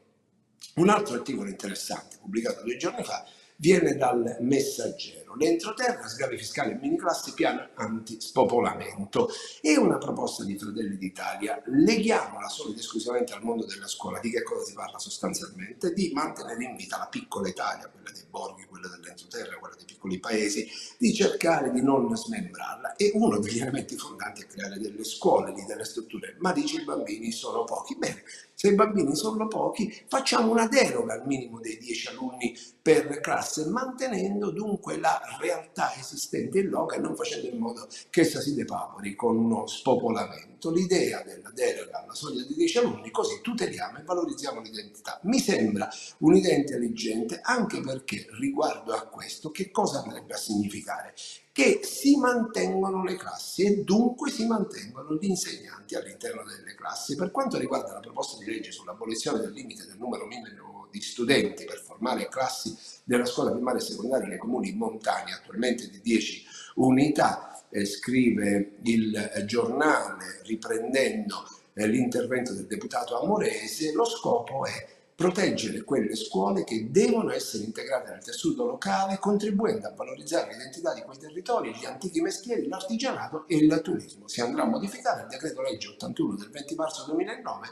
Un 0.77 0.89
altro 0.89 1.15
articolo 1.15 1.49
interessante 1.49 2.17
pubblicato 2.21 2.63
due 2.63 2.77
giorni 2.77 3.05
fa 3.05 3.25
viene 3.57 3.95
dal 3.97 4.39
messaggero. 4.41 5.24
L'entroterra, 5.37 6.07
sgravi 6.07 6.39
fiscali 6.39 6.73
e 6.73 6.75
mini 6.77 6.97
classi, 6.97 7.33
piano 7.35 7.69
antispopolamento. 7.75 9.29
È 9.61 9.77
una 9.77 9.99
proposta 9.99 10.45
di 10.45 10.57
Fratelli 10.59 10.97
d'Italia. 10.97 11.61
Leghiamola 11.67 12.49
solo 12.49 12.73
ed 12.73 12.79
esclusivamente 12.79 13.33
al 13.33 13.43
mondo 13.43 13.67
della 13.67 13.89
scuola. 13.89 14.21
Di 14.21 14.31
che 14.31 14.43
cosa 14.43 14.65
si 14.65 14.73
parla 14.75 14.99
sostanzialmente? 14.99 15.93
Di 15.93 16.13
mantenere 16.15 16.63
in 16.65 16.77
vita 16.77 16.99
la 16.99 17.07
piccola 17.07 17.49
Italia, 17.49 17.89
quella 17.89 18.11
dei 18.13 18.25
borghi, 18.31 18.65
quella 18.67 18.89
dell'entroterra, 18.89 19.59
quella 19.59 19.75
dei 19.75 19.87
piccoli 19.87 20.19
paesi, 20.19 20.69
di 20.99 21.13
cercare 21.13 21.71
di 21.73 21.83
non 21.83 22.15
smembrarla. 22.17 22.97
E 22.97 23.11
uno 23.15 23.39
degli 23.39 23.59
elementi 23.59 23.97
fondanti 23.97 24.43
è 24.43 24.47
creare 24.47 24.79
delle 24.79 25.05
scuole 25.05 25.53
delle 25.65 25.85
strutture. 25.85 26.37
Ma 26.39 26.53
dice 26.53 26.81
i 26.81 26.85
bambini 26.85 27.33
sono 27.33 27.65
pochi. 27.65 27.97
Bene, 27.97 28.23
se 28.55 28.69
i 28.69 28.75
bambini 28.75 29.15
sono 29.15 29.47
pochi, 29.47 29.93
facciamo 30.09 30.51
una 30.51 30.67
deroga 30.67 31.15
al 31.15 31.27
minimo 31.27 31.61
dei 31.61 31.77
10 31.79 32.09
alunni 32.09 32.57
per 32.81 33.21
classe, 33.21 33.67
mantenendo 33.67 34.51
dunque 34.51 34.99
la 34.99 35.21
realtà 35.39 35.95
esistente 35.95 36.59
in 36.59 36.69
loco 36.69 36.95
e 36.95 36.99
non 36.99 37.17
facendo 37.17 37.49
in 37.49 37.59
modo 37.59 37.87
che 38.11 38.21
essa 38.23 38.41
si 38.41 38.55
depautori 38.55 39.15
con 39.15 39.37
uno 39.37 39.67
spopolamento. 39.67 40.71
L'idea 40.71 41.23
della 41.23 41.51
deroga 41.51 42.03
alla 42.03 42.15
soglia 42.15 42.43
di 42.45 42.55
10 42.55 42.79
alunni, 42.79 43.11
così 43.11 43.41
tuteliamo 43.43 43.99
e 43.99 44.03
valorizziamo 44.03 44.61
l'identità. 44.61 45.21
Mi 45.25 45.39
sembra 45.39 45.89
un'idea 46.19 46.57
intelligente 46.57 47.41
anche 47.43 47.81
perché 47.81 48.27
riguardo 48.39 48.93
a 48.93 49.07
questo 49.07 49.51
che 49.51 49.71
cosa 49.71 50.03
andrebbe 50.03 50.35
a 50.35 50.39
significare? 50.39 51.15
che 51.55 51.83
si 51.85 52.17
mantengono 52.17 53.05
le 53.05 53.15
classi 53.15 53.63
e 53.63 53.85
dunque 53.85 54.29
si 54.29 54.45
mantengono 54.45 55.15
gli 55.15 55.27
insegnanti 55.27 55.95
all'interno 55.95 56.43
delle 56.43 56.75
classi. 56.75 57.15
Per 57.15 57.31
quanto 57.31 57.59
riguarda 57.59 57.93
la 57.93 58.01
proposta 58.01 58.43
di 58.43 58.51
legge 58.51 58.73
sull'abolizione 58.73 59.39
del 59.39 59.53
limite 59.53 59.87
del 59.87 59.97
numero 59.97 60.27
minimo 60.27 60.74
di 60.95 61.03
studenti 61.03 61.65
per 61.65 61.83
formare 61.85 62.29
classi 62.29 62.77
della 63.03 63.25
scuola 63.25 63.51
primaria 63.51 63.81
e 63.81 63.85
secondaria 63.85 64.29
nei 64.29 64.39
comuni 64.39 64.73
montani, 64.73 65.33
attualmente 65.33 65.91
di 65.91 66.01
10 66.01 66.45
unità, 66.77 67.65
eh, 67.69 67.85
scrive 67.85 68.77
il 68.83 69.17
eh, 69.17 69.45
giornale 69.45 70.41
riprendendo 70.45 71.49
eh, 71.73 71.89
l'intervento 71.89 72.53
del 72.53 72.67
deputato 72.67 73.21
Amorese, 73.21 73.93
lo 73.93 74.05
scopo 74.05 74.65
è 74.65 74.87
proteggere 75.17 75.83
quelle 75.83 76.15
scuole 76.15 76.63
che 76.63 76.91
devono 76.91 77.33
essere 77.33 77.65
integrate 77.65 78.13
nel 78.13 78.25
tessuto 78.25 78.65
locale, 78.65 79.19
contribuendo 79.19 79.89
a 79.89 79.95
valorizzare 79.97 80.53
l'identità 80.53 80.95
di 80.95 81.03
quei 81.03 81.19
territori, 81.19 81.75
gli 81.75 81.85
antichi 81.85 82.21
mestieri, 82.21 82.69
l'artigianato 82.69 83.47
e 83.49 83.57
il 83.57 83.81
turismo. 83.83 84.29
Si 84.29 84.41
andrà 84.41 84.63
a 84.63 84.67
modificare 84.67 85.23
il 85.23 85.29
decreto 85.29 85.61
legge 85.63 85.89
81 85.89 86.37
del 86.37 86.51
20 86.51 86.75
marzo 86.77 87.05
2009 87.07 87.69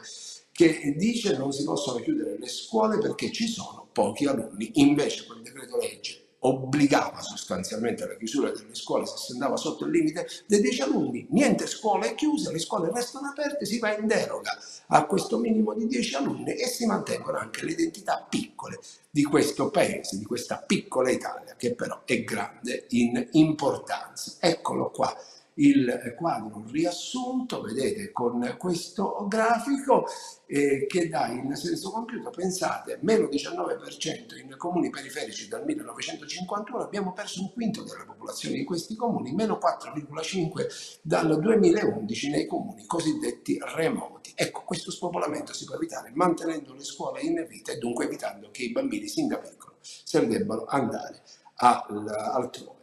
che 0.53 0.93
dice 0.95 1.35
non 1.35 1.51
si 1.51 1.63
possono 1.63 1.99
chiudere 1.99 2.37
le 2.37 2.47
scuole 2.47 2.99
perché 2.99 3.31
ci 3.31 3.47
sono 3.47 3.87
pochi 3.91 4.25
alunni. 4.25 4.71
Invece 4.75 5.25
quel 5.25 5.41
decreto 5.41 5.77
legge 5.77 6.21
obbligava 6.45 7.21
sostanzialmente 7.21 8.03
alla 8.03 8.17
chiusura 8.17 8.51
delle 8.51 8.75
scuole 8.75 9.05
se 9.05 9.17
si 9.17 9.31
andava 9.31 9.57
sotto 9.57 9.85
il 9.85 9.91
limite 9.91 10.27
dei 10.45 10.61
10 10.61 10.81
alunni, 10.81 11.25
niente 11.31 11.67
scuole 11.67 12.15
chiuse, 12.15 12.51
le 12.51 12.59
scuole 12.59 12.91
restano 12.91 13.27
aperte, 13.27 13.65
si 13.65 13.79
va 13.79 13.97
in 13.97 14.07
deroga 14.07 14.57
a 14.87 15.05
questo 15.05 15.37
minimo 15.39 15.73
di 15.73 15.87
10 15.87 16.15
alunni 16.15 16.53
e 16.53 16.67
si 16.67 16.85
mantengono 16.85 17.37
anche 17.37 17.65
le 17.65 17.71
identità 17.71 18.25
piccole 18.29 18.79
di 19.09 19.23
questo 19.23 19.69
paese, 19.69 20.17
di 20.17 20.25
questa 20.25 20.57
piccola 20.57 21.09
Italia 21.09 21.55
che 21.55 21.73
però 21.73 22.01
è 22.05 22.23
grande 22.23 22.85
in 22.89 23.27
importanza. 23.31 24.33
Eccolo 24.39 24.91
qua 24.91 25.15
il 25.55 26.13
quadro 26.17 26.63
riassunto, 26.69 27.61
vedete 27.61 28.11
con 28.11 28.55
questo 28.57 29.25
grafico 29.27 30.05
eh, 30.47 30.85
che 30.87 31.09
dà 31.09 31.27
in 31.27 31.55
senso 31.55 31.91
compiuto, 31.91 32.29
pensate, 32.29 32.99
meno 33.01 33.27
19% 33.27 34.37
in 34.39 34.55
comuni 34.57 34.89
periferici 34.89 35.47
dal 35.47 35.63
1951, 35.65 36.83
abbiamo 36.83 37.13
perso 37.13 37.41
un 37.41 37.51
quinto 37.53 37.83
della 37.83 38.05
popolazione 38.05 38.55
di 38.55 38.63
questi 38.63 38.95
comuni, 38.95 39.33
meno 39.33 39.59
4,5% 39.61 40.99
dal 41.01 41.39
2011 41.39 42.29
nei 42.29 42.45
comuni 42.47 42.85
cosiddetti 42.85 43.59
remoti. 43.75 44.31
Ecco, 44.35 44.63
questo 44.63 44.91
spopolamento 44.91 45.53
si 45.53 45.65
può 45.65 45.75
evitare 45.75 46.11
mantenendo 46.13 46.73
le 46.73 46.83
scuole 46.83 47.21
in 47.21 47.45
vita 47.47 47.71
e 47.71 47.77
dunque 47.77 48.05
evitando 48.05 48.49
che 48.51 48.63
i 48.63 48.71
bambini 48.71 49.07
sin 49.07 49.27
da 49.27 49.37
piccolo 49.37 49.75
se 49.81 50.19
ne 50.21 50.27
debbano 50.27 50.65
andare 50.65 51.21
al, 51.55 52.07
altrove 52.07 52.82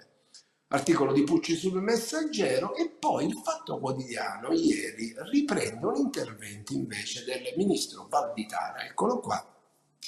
articolo 0.73 1.13
di 1.13 1.25
Pucci 1.25 1.57
sul 1.57 1.83
Messaggero 1.83 2.75
e 2.75 2.91
poi 2.91 3.27
il 3.27 3.35
Fatto 3.43 3.79
Quotidiano 3.79 4.53
ieri 4.53 5.15
riprende 5.31 5.87
un 5.87 5.97
intervento 5.97 6.73
invece 6.73 7.25
del 7.25 7.55
ministro 7.57 8.07
Valditara, 8.09 8.85
eccolo 8.85 9.19
qua, 9.19 9.45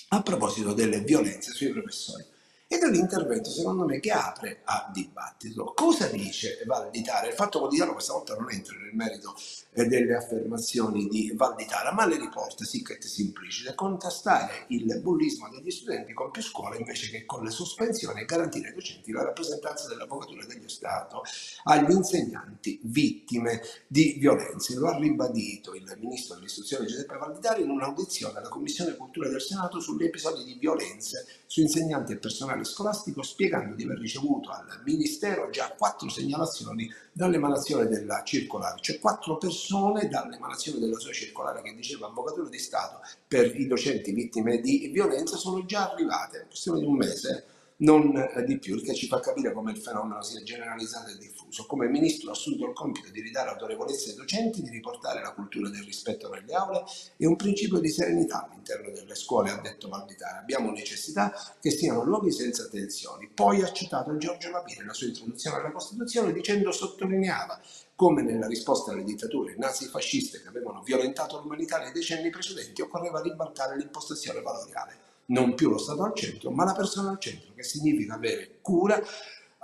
a 0.09 0.23
proposito 0.23 0.73
delle 0.73 1.01
violenze 1.01 1.53
sui 1.53 1.71
professori 1.71 2.32
ed 2.73 2.83
è 2.83 2.87
un 2.87 2.95
intervento 2.95 3.51
secondo 3.51 3.85
me 3.85 4.01
che 4.01 4.11
apre 4.13 4.63
a 4.65 4.91
dibattito. 4.91 5.75
Cosa 5.77 6.07
dice 6.07 6.63
Valditara? 6.65 7.27
Il 7.27 7.35
fatto 7.35 7.59
quotidiano 7.59 7.93
questa 7.93 8.15
volta 8.15 8.35
non 8.35 8.51
entra 8.51 8.75
nel 8.79 8.95
merito 8.95 9.35
eh, 9.73 9.85
delle 9.85 10.17
affermazioni 10.17 11.07
di 11.07 11.33
Valditara, 11.35 11.93
ma 11.93 12.07
le 12.07 12.17
riporta 12.17 12.65
sic 12.65 12.93
et 12.93 13.05
simplicite, 13.05 13.75
contrastare 13.75 14.65
il 14.69 15.01
bullismo 15.03 15.51
degli 15.51 15.71
studenti 15.71 16.15
con 16.15 16.31
più 16.31 16.41
scuole 16.41 16.79
invece 16.79 17.11
che 17.11 17.27
con 17.27 17.45
le 17.45 17.51
sospensioni 17.51 18.23
e 18.23 18.25
garantire 18.25 18.69
ai 18.69 18.75
docenti 18.75 19.13
la 19.13 19.23
rappresentanza 19.23 19.89
dell'Avvocatura 19.89 20.47
dello 20.47 20.69
Stato 20.69 21.23
agli 21.65 21.91
insegnanti 21.91 22.81
vittime 22.85 23.61
di 23.87 24.17
violenze. 24.19 24.77
Lo 24.77 24.89
ha 24.89 24.97
ribadito 24.97 25.75
il 25.75 25.95
ministro 26.01 26.37
dell'istruzione 26.37 26.87
Giuseppe 26.87 27.19
Valditara 27.19 27.59
in 27.59 27.69
un'audizione 27.69 28.39
alla 28.39 28.49
Commissione 28.49 28.97
Cultura 28.97 29.29
del 29.29 29.43
Senato 29.43 29.79
sugli 29.79 30.05
episodi 30.05 30.43
di 30.45 30.55
violenze 30.59 31.27
su 31.47 31.61
insegnanti 31.61 32.13
e 32.13 32.17
personale 32.17 32.62
personale 32.63 32.65
scolastico 32.65 33.23
spiegando 33.23 33.75
di 33.75 33.85
aver 33.85 33.99
ricevuto 33.99 34.51
al 34.51 34.81
Ministero 34.85 35.51
già 35.51 35.75
quattro 35.77 36.09
segnalazioni 36.09 36.91
dall'emanazione 37.13 37.87
della 37.87 38.23
circolare, 38.25 38.81
cioè 38.81 38.99
quattro 38.99 39.37
persone 39.37 40.09
dall'emanazione 40.09 40.79
della 40.79 40.99
sua 40.99 41.13
circolare 41.13 41.63
che 41.63 41.75
diceva 41.75 42.07
Avvocatura 42.07 42.49
di 42.49 42.59
Stato 42.59 43.01
per 43.27 43.55
i 43.59 43.67
docenti 43.67 44.13
vittime 44.13 44.61
di 44.61 44.89
violenza 44.93 45.37
sono 45.37 45.65
già 45.65 45.91
arrivate, 45.91 46.39
in 46.39 46.47
questione 46.47 46.79
di 46.79 46.87
un 46.87 46.97
mese 46.97 47.45
non 47.83 48.17
eh, 48.17 48.45
di 48.45 48.59
più, 48.59 48.77
il 48.77 48.83
che 48.83 48.95
ci 48.95 49.07
fa 49.07 49.21
capire 49.21 49.53
come 49.53 49.73
il 49.73 49.79
fenomeno 49.79 50.23
sia 50.23 50.43
generalizzato 50.43 51.11
e 51.11 51.19
diffuso. 51.19 51.67
Come 51.67 51.89
ministro 51.89 52.31
ha 52.31 52.33
assunto 52.33 52.67
il 52.67 52.73
compito 52.73 53.11
di 53.11 53.21
ridare 53.21 53.51
autorevolezza 53.51 54.11
ai 54.11 54.17
docenti, 54.17 54.63
di 54.63 54.71
riportare 54.71 55.21
la 55.21 55.33
cultura 55.33 55.69
del 55.69 55.83
rispetto 55.83 56.29
nelle 56.29 56.53
aule 56.55 56.85
e 57.17 57.27
un 57.27 57.37
principio 57.37 57.79
di 57.79 57.89
serenità 57.89 58.47
all'interno 58.47 58.91
delle 58.91 59.15
scuole, 59.15 59.51
ha 59.51 59.61
detto 59.61 59.89
Valditara. 59.89 60.39
Abbiamo 60.39 60.71
necessità 60.71 61.33
che 61.61 61.71
siano 61.71 62.05
luoghi 62.05 62.31
senza 62.31 62.69
tensioni. 62.69 63.29
Poi 63.29 63.63
ha 63.63 63.73
citato 63.73 64.17
Giorgio 64.17 64.51
Lapire 64.51 64.81
nella 64.81 64.95
sua 64.95 65.09
introduzione 65.09 65.57
alla 65.57 65.73
Costituzione 65.73 66.33
dicendo, 66.33 66.71
sottolineava, 66.71 67.61
come 67.97 68.23
nella 68.23 68.47
risposta 68.47 68.93
alle 68.93 69.05
dittature 69.05 69.55
nazi-fasciste 69.59 70.41
che 70.41 70.49
avevano 70.49 70.83
violentato 70.83 71.41
l'umanità 71.41 71.79
nei 71.79 71.93
decenni 71.93 72.31
precedenti, 72.31 72.81
occorreva 72.81 73.21
ribaltare 73.21 73.77
l'impostazione 73.77 74.41
valoriale 74.41 75.11
non 75.27 75.55
più 75.55 75.71
lo 75.71 75.79
Stato 75.79 76.03
al 76.03 76.15
centro, 76.15 76.51
ma 76.51 76.65
la 76.65 76.75
persona 76.75 77.11
al 77.11 77.21
centro, 77.21 77.53
che 77.55 77.63
significa 77.63 78.15
avere 78.15 78.59
cura 78.61 79.01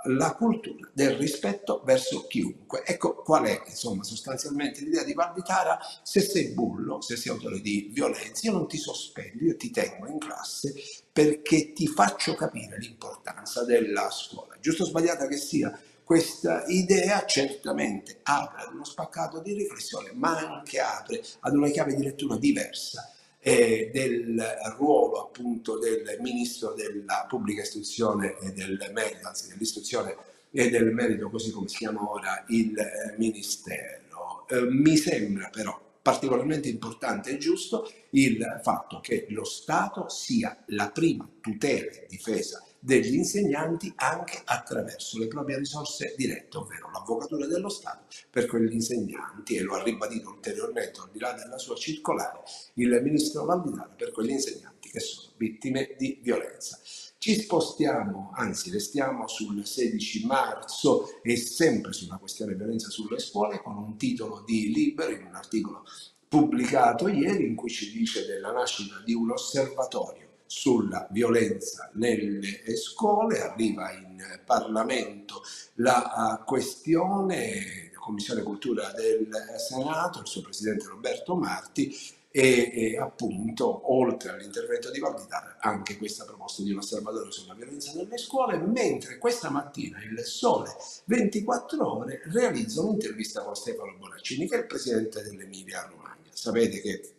la 0.03 0.33
cultura 0.33 0.89
del 0.93 1.15
rispetto 1.15 1.81
verso 1.83 2.25
chiunque. 2.27 2.85
Ecco 2.85 3.15
qual 3.15 3.45
è, 3.45 3.61
insomma, 3.67 4.03
sostanzialmente 4.03 4.81
l'idea 4.81 5.03
di 5.03 5.13
Valditara, 5.13 5.77
se 6.03 6.21
sei 6.21 6.49
bullo, 6.49 7.01
se 7.01 7.17
sei 7.17 7.31
autore 7.31 7.59
di 7.59 7.89
violenza, 7.91 8.47
io 8.47 8.53
non 8.53 8.67
ti 8.67 8.77
sospendo, 8.77 9.43
io 9.43 9.57
ti 9.57 9.71
tengo 9.71 10.07
in 10.07 10.17
classe 10.17 10.73
perché 11.11 11.73
ti 11.73 11.87
faccio 11.87 12.35
capire 12.35 12.77
l'importanza 12.77 13.65
della 13.65 14.09
scuola. 14.09 14.57
Giusto 14.59 14.83
o 14.83 14.85
sbagliata 14.85 15.27
che 15.27 15.37
sia, 15.37 15.77
questa 16.03 16.63
idea 16.67 17.25
certamente 17.25 18.19
apre 18.23 18.63
ad 18.63 18.73
uno 18.73 18.85
spaccato 18.85 19.41
di 19.41 19.53
riflessione, 19.53 20.11
ma 20.13 20.37
anche 20.37 20.79
apre 20.79 21.21
ad 21.41 21.53
una 21.53 21.69
chiave 21.69 21.93
di 21.93 22.03
lettura 22.03 22.37
diversa 22.37 23.13
eh, 23.41 23.89
del 23.93 24.43
ruolo 24.77 25.21
appunto 25.21 25.79
del 25.79 26.17
ministro 26.19 26.73
della 26.73 27.25
pubblica 27.27 27.61
istruzione 27.61 28.37
e 28.39 28.51
del 28.51 28.91
merito, 28.93 29.27
anzi 29.27 29.49
dell'istruzione 29.49 30.15
e 30.51 30.69
del 30.69 30.91
merito, 30.93 31.29
così 31.29 31.51
come 31.51 31.67
si 31.67 31.77
chiama 31.77 32.09
ora 32.09 32.43
il 32.49 32.77
eh, 32.77 33.15
ministero. 33.17 34.47
Eh, 34.49 34.61
mi 34.69 34.97
sembra 34.97 35.49
però 35.49 35.79
particolarmente 36.01 36.69
importante 36.69 37.31
e 37.31 37.37
giusto 37.37 37.91
il 38.11 38.59
fatto 38.63 38.99
che 38.99 39.27
lo 39.29 39.43
Stato 39.43 40.09
sia 40.09 40.63
la 40.67 40.89
prima 40.89 41.29
tutela 41.39 41.91
e 41.91 42.05
difesa 42.09 42.63
degli 42.79 43.15
insegnanti 43.15 43.91
anche 43.95 44.41
attraverso 44.45 45.19
le 45.19 45.27
proprie 45.27 45.57
risorse 45.57 46.13
dirette, 46.17 46.57
ovvero 46.57 46.89
l'avvocatura 46.91 47.45
dello 47.45 47.69
Stato 47.69 48.05
per 48.29 48.45
quegli 48.45 48.73
insegnanti, 48.73 49.55
e 49.55 49.61
lo 49.61 49.75
ha 49.75 49.83
ribadito 49.83 50.29
ulteriormente 50.29 50.99
al 51.01 51.09
di 51.11 51.19
là 51.19 51.33
della 51.33 51.57
sua 51.57 51.75
circolare 51.75 52.41
il 52.75 52.99
ministro 53.01 53.45
Valditara 53.45 53.93
per 53.95 54.11
quegli 54.11 54.31
insegnanti 54.31 54.89
che 54.89 54.99
sono 54.99 55.33
vittime 55.37 55.95
di 55.97 56.19
violenza. 56.21 56.79
Ci 57.17 57.41
spostiamo, 57.41 58.31
anzi 58.33 58.71
restiamo 58.71 59.27
sul 59.27 59.65
16 59.65 60.25
marzo 60.25 61.21
e 61.21 61.35
sempre 61.35 61.91
sulla 61.91 62.15
questione 62.15 62.55
violenza 62.55 62.89
sulle 62.89 63.19
scuole 63.19 63.61
con 63.61 63.75
un 63.75 63.97
titolo 63.97 64.41
di 64.45 64.71
Libero 64.71 65.11
in 65.11 65.25
un 65.25 65.35
articolo 65.35 65.83
pubblicato 66.29 67.07
ieri 67.09 67.45
in 67.45 67.55
cui 67.55 67.69
ci 67.69 67.91
dice 67.91 68.25
della 68.25 68.51
nascita 68.51 69.01
di 69.03 69.13
un 69.13 69.31
osservatorio 69.31 70.28
sulla 70.49 71.07
violenza 71.11 71.91
nelle 71.93 72.75
scuole, 72.75 73.39
arriva 73.39 73.91
in 73.91 74.41
Parlamento 74.43 75.43
la 75.75 76.41
questione, 76.43 77.91
la 77.93 77.99
Commissione 77.99 78.41
Cultura 78.41 78.91
del 78.91 79.29
Senato, 79.59 80.21
il 80.21 80.25
suo 80.25 80.41
presidente 80.41 80.87
Roberto 80.87 81.35
Marti, 81.35 81.95
e, 82.31 82.71
e, 82.73 82.97
appunto 82.97 83.91
oltre 83.91 84.31
all'intervento 84.31 84.91
di 84.91 84.99
Valditara 84.99 85.57
anche 85.59 85.97
questa 85.97 86.25
proposta 86.25 86.61
di 86.61 86.71
un 86.71 86.77
osservatorio 86.77 87.31
sulla 87.31 87.55
violenza 87.55 87.91
nelle 87.95 88.19
scuole 88.19 88.57
mentre 88.57 89.17
questa 89.17 89.49
mattina 89.49 89.97
il 90.03 90.19
Sole 90.23 90.75
24 91.05 91.91
ore 91.91 92.21
realizza 92.25 92.81
un'intervista 92.81 93.41
con 93.41 93.55
Stefano 93.55 93.95
Bonaccini 93.97 94.47
che 94.47 94.57
è 94.57 94.59
il 94.59 94.67
presidente 94.67 95.23
dell'Emilia 95.23 95.89
Romagna 95.89 96.29
sapete 96.29 96.81
che 96.81 97.13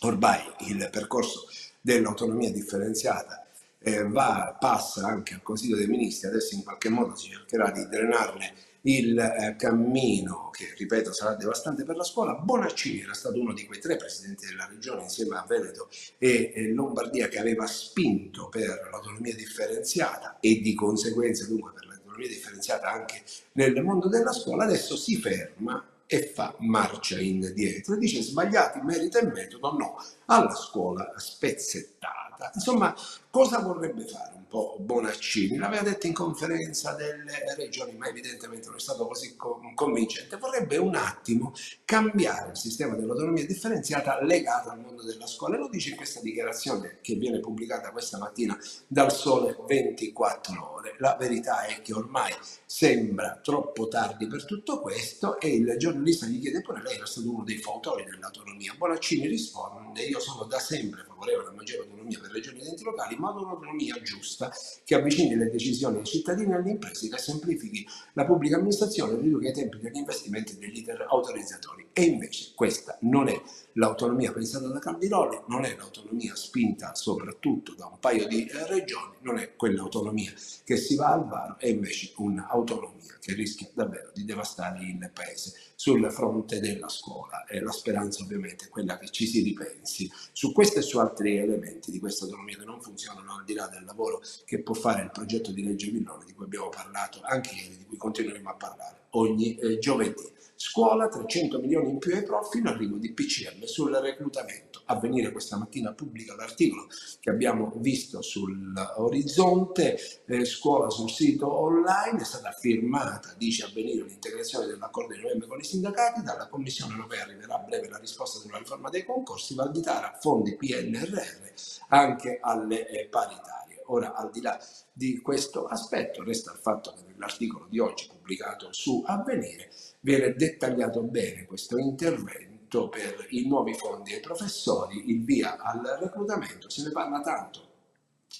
ormai 0.00 0.40
il 0.68 0.86
percorso 0.90 1.46
dell'autonomia 1.82 2.50
differenziata 2.50 3.46
eh, 3.82 4.04
va, 4.04 4.56
passa 4.58 5.06
anche 5.06 5.34
al 5.34 5.42
Consiglio 5.42 5.76
dei 5.76 5.88
Ministri, 5.88 6.28
adesso 6.28 6.54
in 6.54 6.62
qualche 6.62 6.88
modo 6.88 7.14
si 7.14 7.30
cercherà 7.30 7.70
di 7.70 7.86
drenarne 7.88 8.54
il 8.82 9.16
eh, 9.18 9.54
cammino 9.56 10.50
che, 10.50 10.74
ripeto, 10.76 11.12
sarà 11.12 11.34
devastante 11.34 11.84
per 11.84 11.96
la 11.96 12.04
scuola. 12.04 12.34
Bonaccini 12.34 13.02
era 13.02 13.14
stato 13.14 13.40
uno 13.40 13.52
di 13.52 13.64
quei 13.64 13.80
tre 13.80 13.96
presidenti 13.96 14.46
della 14.46 14.66
regione 14.66 15.02
insieme 15.02 15.36
a 15.36 15.44
Veneto 15.46 15.88
e 16.18 16.52
eh, 16.54 16.72
Lombardia 16.72 17.28
che 17.28 17.38
aveva 17.38 17.66
spinto 17.66 18.48
per 18.48 18.88
l'autonomia 18.90 19.34
differenziata 19.34 20.38
e 20.40 20.60
di 20.60 20.74
conseguenza 20.74 21.46
dunque 21.46 21.72
per 21.72 21.86
l'autonomia 21.86 22.28
differenziata 22.28 22.90
anche 22.90 23.22
nel 23.52 23.82
mondo 23.82 24.08
della 24.08 24.32
scuola, 24.32 24.64
adesso 24.64 24.96
si 24.96 25.16
ferma 25.16 25.91
e 26.12 26.26
fa 26.26 26.54
marcia 26.58 27.18
indietro. 27.18 27.96
Dice 27.96 28.20
sbagliati 28.20 28.80
merito 28.82 29.16
e 29.18 29.24
metodo, 29.24 29.72
no, 29.72 29.96
alla 30.26 30.54
scuola 30.54 31.10
spezzettata. 31.16 32.50
Insomma, 32.54 32.94
cosa 33.30 33.60
vorrebbe 33.60 34.06
fare 34.06 34.31
un 34.52 34.76
po' 34.76 34.76
Bonaccini? 34.78 35.56
L'aveva 35.56 35.82
detto 35.82 36.06
in 36.06 36.12
conferenza 36.12 36.92
delle 36.92 37.54
regioni, 37.56 37.96
ma 37.96 38.06
evidentemente 38.08 38.66
non 38.66 38.76
è 38.76 38.80
stato 38.80 39.06
così 39.06 39.34
convincente. 39.74 40.36
Vorrebbe 40.36 40.76
un 40.76 40.94
attimo 40.94 41.54
cambiare 41.84 42.50
il 42.50 42.56
sistema 42.56 42.94
dell'autonomia 42.94 43.46
differenziata 43.46 44.22
legato 44.22 44.68
al 44.68 44.80
mondo 44.80 45.02
della 45.02 45.26
scuola. 45.26 45.56
E 45.56 45.58
lo 45.58 45.68
dice 45.68 45.90
in 45.90 45.96
questa 45.96 46.20
dichiarazione 46.20 46.98
che 47.00 47.14
viene 47.14 47.40
pubblicata 47.40 47.90
questa 47.90 48.18
mattina 48.18 48.56
dal 48.86 49.10
Sole 49.10 49.56
24 49.66 50.74
ore. 50.74 50.94
La 50.98 51.16
verità 51.18 51.64
è 51.64 51.80
che 51.80 51.94
ormai 51.94 52.32
sembra 52.66 53.40
troppo 53.42 53.88
tardi 53.88 54.26
per 54.26 54.44
tutto 54.44 54.80
questo 54.80 55.40
e 55.40 55.54
il 55.54 55.74
giornalista 55.78 56.26
gli 56.26 56.40
chiede 56.40 56.60
pure 56.60 56.82
lei 56.82 56.96
era 56.96 57.06
stato 57.06 57.30
uno 57.30 57.44
dei 57.44 57.58
fautori 57.58 58.04
dell'autonomia. 58.04 58.74
Bonaccini 58.76 59.26
risponde 59.26 60.02
io 60.02 60.20
sono 60.20 60.44
da 60.44 60.58
sempre 60.58 61.04
favorevole 61.22 61.48
a 61.48 61.52
maggiore 61.52 61.82
autonomia 61.82 62.18
per 62.20 62.32
regioni 62.32 62.60
ed 62.60 62.66
enti 62.66 62.82
locali 62.82 63.16
ma 63.16 63.30
un'autonomia 63.30 64.00
giusta 64.02 64.52
che 64.84 64.94
avvicini 64.96 65.36
le 65.36 65.50
decisioni 65.50 65.98
ai 65.98 66.04
cittadini 66.04 66.50
e 66.50 66.54
alle 66.56 66.70
imprese 66.70 67.08
che 67.08 67.18
semplifichi 67.18 67.86
la 68.14 68.24
pubblica 68.24 68.56
amministrazione 68.56 69.12
e 69.12 69.20
riduca 69.20 69.48
i 69.48 69.52
tempi 69.52 69.78
degli 69.78 69.96
investimenti 69.96 70.52
e 70.52 70.58
degli 70.58 70.78
iter 70.78 71.06
autorizzatori. 71.08 71.88
E 71.92 72.02
invece 72.04 72.52
questa 72.54 72.98
non 73.02 73.28
è 73.28 73.40
l'autonomia 73.74 74.32
pensata 74.32 74.66
da 74.66 74.78
Caldiroli, 74.78 75.40
non 75.46 75.64
è 75.64 75.76
l'autonomia 75.76 76.34
spinta 76.34 76.94
soprattutto 76.94 77.74
da 77.74 77.86
un 77.86 77.98
paio 78.00 78.26
di 78.26 78.46
eh, 78.46 78.66
regioni, 78.66 79.16
non 79.20 79.38
è 79.38 79.54
quell'autonomia 79.54 80.32
che 80.64 80.76
si 80.76 80.96
va 80.96 81.12
al 81.12 81.26
varo, 81.28 81.58
è 81.58 81.68
invece 81.68 82.12
un'autonomia 82.16 83.18
che 83.20 83.34
rischia 83.34 83.68
davvero 83.72 84.10
di 84.12 84.24
devastare 84.24 84.82
il 84.82 85.10
paese 85.12 85.52
sul 85.82 86.12
fronte 86.12 86.60
della 86.60 86.88
scuola. 86.88 87.44
E 87.44 87.60
la 87.60 87.72
speranza 87.72 88.22
ovviamente 88.22 88.66
è 88.66 88.68
quella 88.68 88.98
che 88.98 89.10
ci 89.10 89.26
si 89.26 89.42
ripensi 89.42 90.08
su 90.30 90.52
questo 90.52 90.78
e 90.78 90.82
su 90.82 90.98
altri 90.98 91.38
elementi 91.38 91.90
di 91.90 91.98
questa 91.98 92.24
autonomia 92.24 92.56
che 92.56 92.64
non 92.64 92.80
funzionano 92.80 93.34
al 93.38 93.44
di 93.44 93.54
là 93.54 93.66
del 93.66 93.82
lavoro 93.84 94.22
che 94.44 94.62
può 94.62 94.74
fare 94.74 95.02
il 95.02 95.10
progetto 95.10 95.50
di 95.50 95.64
legge 95.64 95.90
Villone 95.90 96.24
di 96.24 96.34
cui 96.34 96.44
abbiamo 96.44 96.68
parlato 96.68 97.18
anche 97.24 97.56
ieri, 97.56 97.78
di 97.78 97.86
cui 97.86 97.96
continueremo 97.96 98.48
a 98.48 98.54
parlare 98.54 99.02
ogni 99.12 99.56
eh, 99.56 99.78
giovedì. 99.78 100.30
scuola, 100.54 101.08
300 101.08 101.58
milioni 101.58 101.90
in 101.90 101.98
più 101.98 102.14
ai 102.14 102.22
prof, 102.22 102.48
fino 102.48 102.68
all'arrivo 102.68 102.96
di 102.96 103.12
PCM 103.12 103.64
sul 103.64 103.90
reclutamento. 103.96 104.82
Avvenire 104.84 105.32
questa 105.32 105.56
mattina 105.56 105.92
pubblica 105.92 106.36
l'articolo 106.36 106.86
che 107.18 107.30
abbiamo 107.30 107.72
visto 107.76 108.22
sull'orizzonte, 108.22 109.98
eh, 110.24 110.44
scuola 110.44 110.88
sul 110.88 111.10
sito 111.10 111.52
online, 111.52 112.20
è 112.20 112.24
stata 112.24 112.52
firmata, 112.52 113.34
dice 113.36 113.64
Avvenire, 113.64 114.04
l'integrazione 114.04 114.66
dell'accordo 114.66 115.14
di 115.14 115.20
novembre 115.22 115.48
con 115.48 115.58
i 115.58 115.64
sindacati, 115.72 116.22
dalla 116.22 116.48
Commissione 116.48 116.94
europea 116.94 117.22
arriverà 117.22 117.54
a 117.54 117.58
breve 117.58 117.88
la 117.88 117.96
risposta 117.96 118.38
sulla 118.38 118.58
riforma 118.58 118.90
dei 118.90 119.04
concorsi, 119.04 119.54
Valditara, 119.54 120.18
fondi 120.20 120.54
PNRR 120.54 121.50
anche 121.88 122.38
alle 122.42 122.86
eh, 122.88 123.06
paritarie. 123.06 123.82
Ora, 123.86 124.14
al 124.14 124.30
di 124.30 124.42
là 124.42 124.58
di 124.92 125.20
questo 125.20 125.66
aspetto, 125.66 126.22
resta 126.22 126.52
il 126.52 126.58
fatto 126.58 126.92
che 126.92 127.04
nell'articolo 127.06 127.66
di 127.68 127.78
oggi 127.78 128.06
pubblicato 128.06 128.68
su 128.72 129.02
Avvenire 129.06 129.70
viene 130.00 130.34
dettagliato 130.34 131.02
bene 131.02 131.46
questo 131.46 131.78
intervento 131.78 132.88
per 132.88 133.26
i 133.30 133.46
nuovi 133.46 133.74
fondi 133.74 134.12
ai 134.12 134.20
professori, 134.20 135.10
il 135.10 135.24
via 135.24 135.56
al 135.56 135.80
reclutamento, 136.00 136.68
se 136.68 136.82
ne 136.82 136.90
parla 136.90 137.20
tanto 137.20 137.71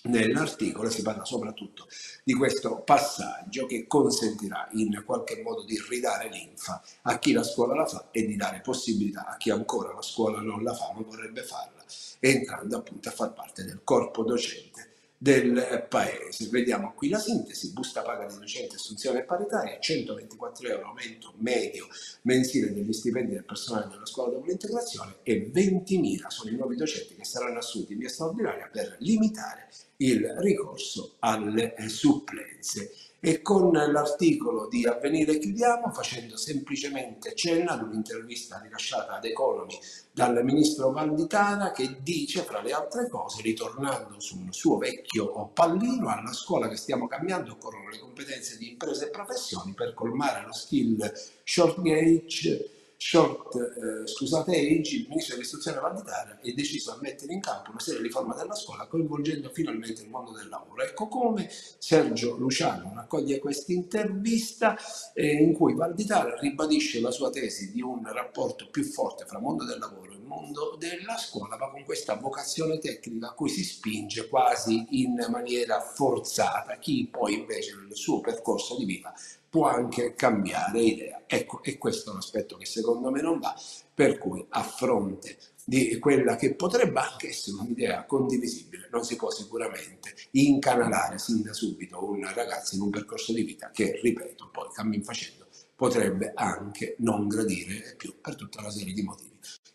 nell'articolo 0.04 0.90
si 0.90 1.02
parla 1.02 1.24
soprattutto 1.24 1.86
di 2.24 2.34
questo 2.34 2.80
passaggio 2.80 3.66
che 3.66 3.86
consentirà 3.86 4.68
in 4.72 5.02
qualche 5.06 5.40
modo 5.42 5.62
di 5.62 5.80
ridare 5.88 6.28
linfa 6.28 6.82
a 7.02 7.18
chi 7.18 7.32
la 7.32 7.44
scuola 7.44 7.74
la 7.74 7.86
fa 7.86 8.08
e 8.10 8.26
di 8.26 8.34
dare 8.34 8.60
possibilità 8.60 9.26
a 9.26 9.36
chi 9.36 9.50
ancora 9.50 9.92
la 9.92 10.02
scuola 10.02 10.40
non 10.40 10.62
la 10.62 10.74
fa 10.74 10.92
ma 10.94 11.02
vorrebbe 11.02 11.42
farla, 11.42 11.84
entrando 12.18 12.76
appunto 12.76 13.08
a 13.08 13.12
far 13.12 13.32
parte 13.32 13.64
del 13.64 13.80
corpo 13.84 14.24
docente 14.24 14.90
del 15.22 15.86
paese. 15.88 16.48
Vediamo 16.48 16.94
qui 16.94 17.08
la 17.08 17.20
sintesi, 17.20 17.70
busta 17.70 18.02
paga 18.02 18.26
di 18.26 18.36
docenti, 18.36 18.74
assunzione 18.74 19.22
paritaria, 19.22 19.78
124 19.78 20.66
euro 20.66 20.86
aumento 20.86 21.34
medio 21.36 21.86
mensile 22.22 22.72
degli 22.72 22.92
stipendi 22.92 23.34
del 23.34 23.44
personale 23.44 23.86
della 23.86 24.04
scuola 24.04 24.32
dopo 24.32 24.46
l'integrazione 24.46 25.18
e 25.22 25.48
20.000 25.54 26.26
sono 26.26 26.50
i 26.50 26.56
nuovi 26.56 26.74
docenti 26.74 27.14
che 27.14 27.24
saranno 27.24 27.58
assunti 27.58 27.92
in 27.92 28.00
via 28.00 28.08
straordinaria 28.08 28.68
per 28.72 28.96
limitare 28.98 29.68
il 30.04 30.34
ricorso 30.38 31.14
alle 31.20 31.74
supplenze. 31.86 32.94
E 33.24 33.40
con 33.40 33.70
l'articolo 33.70 34.66
di 34.66 34.84
Avvenire 34.84 35.38
chiudiamo 35.38 35.92
facendo 35.92 36.36
semplicemente 36.36 37.36
cenno 37.36 37.70
ad 37.70 37.82
un'intervista 37.82 38.60
rilasciata 38.60 39.12
ad 39.12 39.24
Economy 39.24 39.78
dal 40.10 40.44
ministro 40.44 40.90
Valditara 40.90 41.70
che 41.70 41.98
dice, 42.02 42.42
fra 42.42 42.60
le 42.60 42.72
altre 42.72 43.08
cose, 43.08 43.40
ritornando 43.42 44.18
sul 44.18 44.48
suo 44.50 44.76
vecchio 44.76 45.50
pallino, 45.54 46.08
alla 46.08 46.32
scuola 46.32 46.68
che 46.68 46.74
stiamo 46.74 47.06
cambiando 47.06 47.52
occorrono 47.52 47.90
le 47.90 48.00
competenze 48.00 48.58
di 48.58 48.70
imprese 48.70 49.06
e 49.06 49.10
professioni 49.10 49.72
per 49.72 49.94
colmare 49.94 50.44
lo 50.44 50.52
skill 50.52 51.12
short 51.44 51.80
gauge 51.80 52.81
short, 53.02 53.56
eh, 53.56 54.06
scusate 54.06 54.52
age, 54.52 54.96
il 54.96 55.06
ministro 55.08 55.34
dell'istruzione 55.34 55.80
Valditara 55.80 56.38
è 56.40 56.52
deciso 56.52 56.92
a 56.92 56.98
mettere 57.00 57.32
in 57.32 57.40
campo 57.40 57.70
una 57.70 57.80
serie 57.80 58.00
di 58.00 58.06
riforme 58.06 58.34
della 58.36 58.54
scuola 58.54 58.86
coinvolgendo 58.86 59.50
finalmente 59.50 60.02
il 60.02 60.08
mondo 60.08 60.30
del 60.30 60.48
lavoro. 60.48 60.82
Ecco 60.82 61.08
come 61.08 61.50
Sergio 61.50 62.36
Luciano 62.36 62.92
raccoglie 62.94 63.40
questa 63.40 63.72
intervista 63.72 64.78
eh, 65.14 65.42
in 65.42 65.52
cui 65.52 65.74
Valditara 65.74 66.38
ribadisce 66.38 67.00
la 67.00 67.10
sua 67.10 67.30
tesi 67.30 67.72
di 67.72 67.82
un 67.82 68.02
rapporto 68.04 68.70
più 68.70 68.84
forte 68.84 69.24
fra 69.26 69.40
mondo 69.40 69.64
del 69.64 69.80
lavoro 69.80 70.12
e 70.12 70.18
mondo 70.24 70.76
della 70.78 71.16
scuola, 71.16 71.56
ma 71.56 71.70
con 71.70 71.84
questa 71.84 72.14
vocazione 72.14 72.78
tecnica 72.78 73.28
a 73.28 73.32
cui 73.32 73.48
si 73.48 73.64
spinge 73.64 74.28
quasi 74.28 75.02
in 75.02 75.26
maniera 75.30 75.80
forzata 75.80 76.78
chi 76.78 77.08
poi 77.10 77.34
invece 77.34 77.76
nel 77.76 77.96
suo 77.96 78.20
percorso 78.20 78.76
di 78.76 78.84
vita 78.84 79.14
può 79.48 79.66
anche 79.66 80.14
cambiare 80.14 80.80
idea. 80.80 81.22
Ecco, 81.26 81.62
e 81.62 81.76
questo 81.76 82.10
è 82.10 82.12
un 82.12 82.18
aspetto 82.18 82.56
che 82.56 82.64
secondo 82.64 83.10
me 83.10 83.20
non 83.20 83.38
va, 83.38 83.54
per 83.94 84.18
cui 84.18 84.44
a 84.48 84.62
fronte 84.62 85.36
di 85.64 85.98
quella 85.98 86.36
che 86.36 86.54
potrebbe 86.54 87.00
anche 87.00 87.28
essere 87.28 87.58
un'idea 87.58 88.04
condivisibile, 88.04 88.88
non 88.90 89.04
si 89.04 89.16
può 89.16 89.30
sicuramente 89.30 90.14
incanalare 90.32 91.18
sin 91.18 91.42
da 91.42 91.52
subito 91.52 92.02
un 92.02 92.20
ragazzo 92.34 92.74
in 92.74 92.80
un 92.80 92.90
percorso 92.90 93.32
di 93.32 93.42
vita 93.42 93.70
che, 93.70 94.00
ripeto, 94.02 94.48
poi 94.50 94.68
cammin 94.72 95.02
facendo 95.04 95.46
potrebbe 95.76 96.32
anche 96.34 96.96
non 96.98 97.28
gradire 97.28 97.94
più 97.96 98.14
per 98.20 98.36
tutta 98.36 98.60
una 98.60 98.70
serie 98.70 98.92
di 98.92 99.02
motivi 99.02 99.31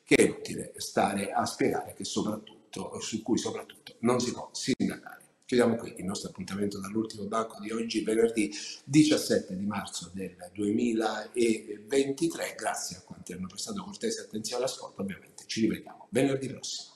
che 0.08 0.16
è 0.16 0.30
utile 0.30 0.72
stare 0.78 1.34
a 1.34 1.46
spiegare 1.46 1.94
che 1.94 2.06
soprattutto, 2.06 2.98
su 3.02 3.22
cui 3.22 3.38
soprattutto 3.38 3.98
non 4.00 4.22
si 4.22 4.32
può 4.32 4.50
sindacare. 4.54 5.26
Chiudiamo 5.44 5.76
qui 5.76 5.96
il 5.98 6.06
nostro 6.06 6.30
appuntamento 6.30 6.80
dall'ultimo 6.80 7.26
banco 7.26 7.60
di 7.60 7.72
oggi, 7.72 8.06
venerdì 8.06 8.50
17 8.86 9.58
di 9.58 9.66
marzo 9.66 10.10
del 10.14 10.38
2023. 10.54 12.56
Grazie 12.58 12.98
a 12.98 13.02
quanti 13.02 13.34
hanno 13.34 13.48
prestato 13.48 13.84
cortese 13.84 14.22
attenzione 14.22 14.64
all'ascolto, 14.64 15.02
ovviamente 15.02 15.44
ci 15.46 15.60
rivediamo 15.60 16.08
venerdì 16.10 16.48
prossimo. 16.48 16.96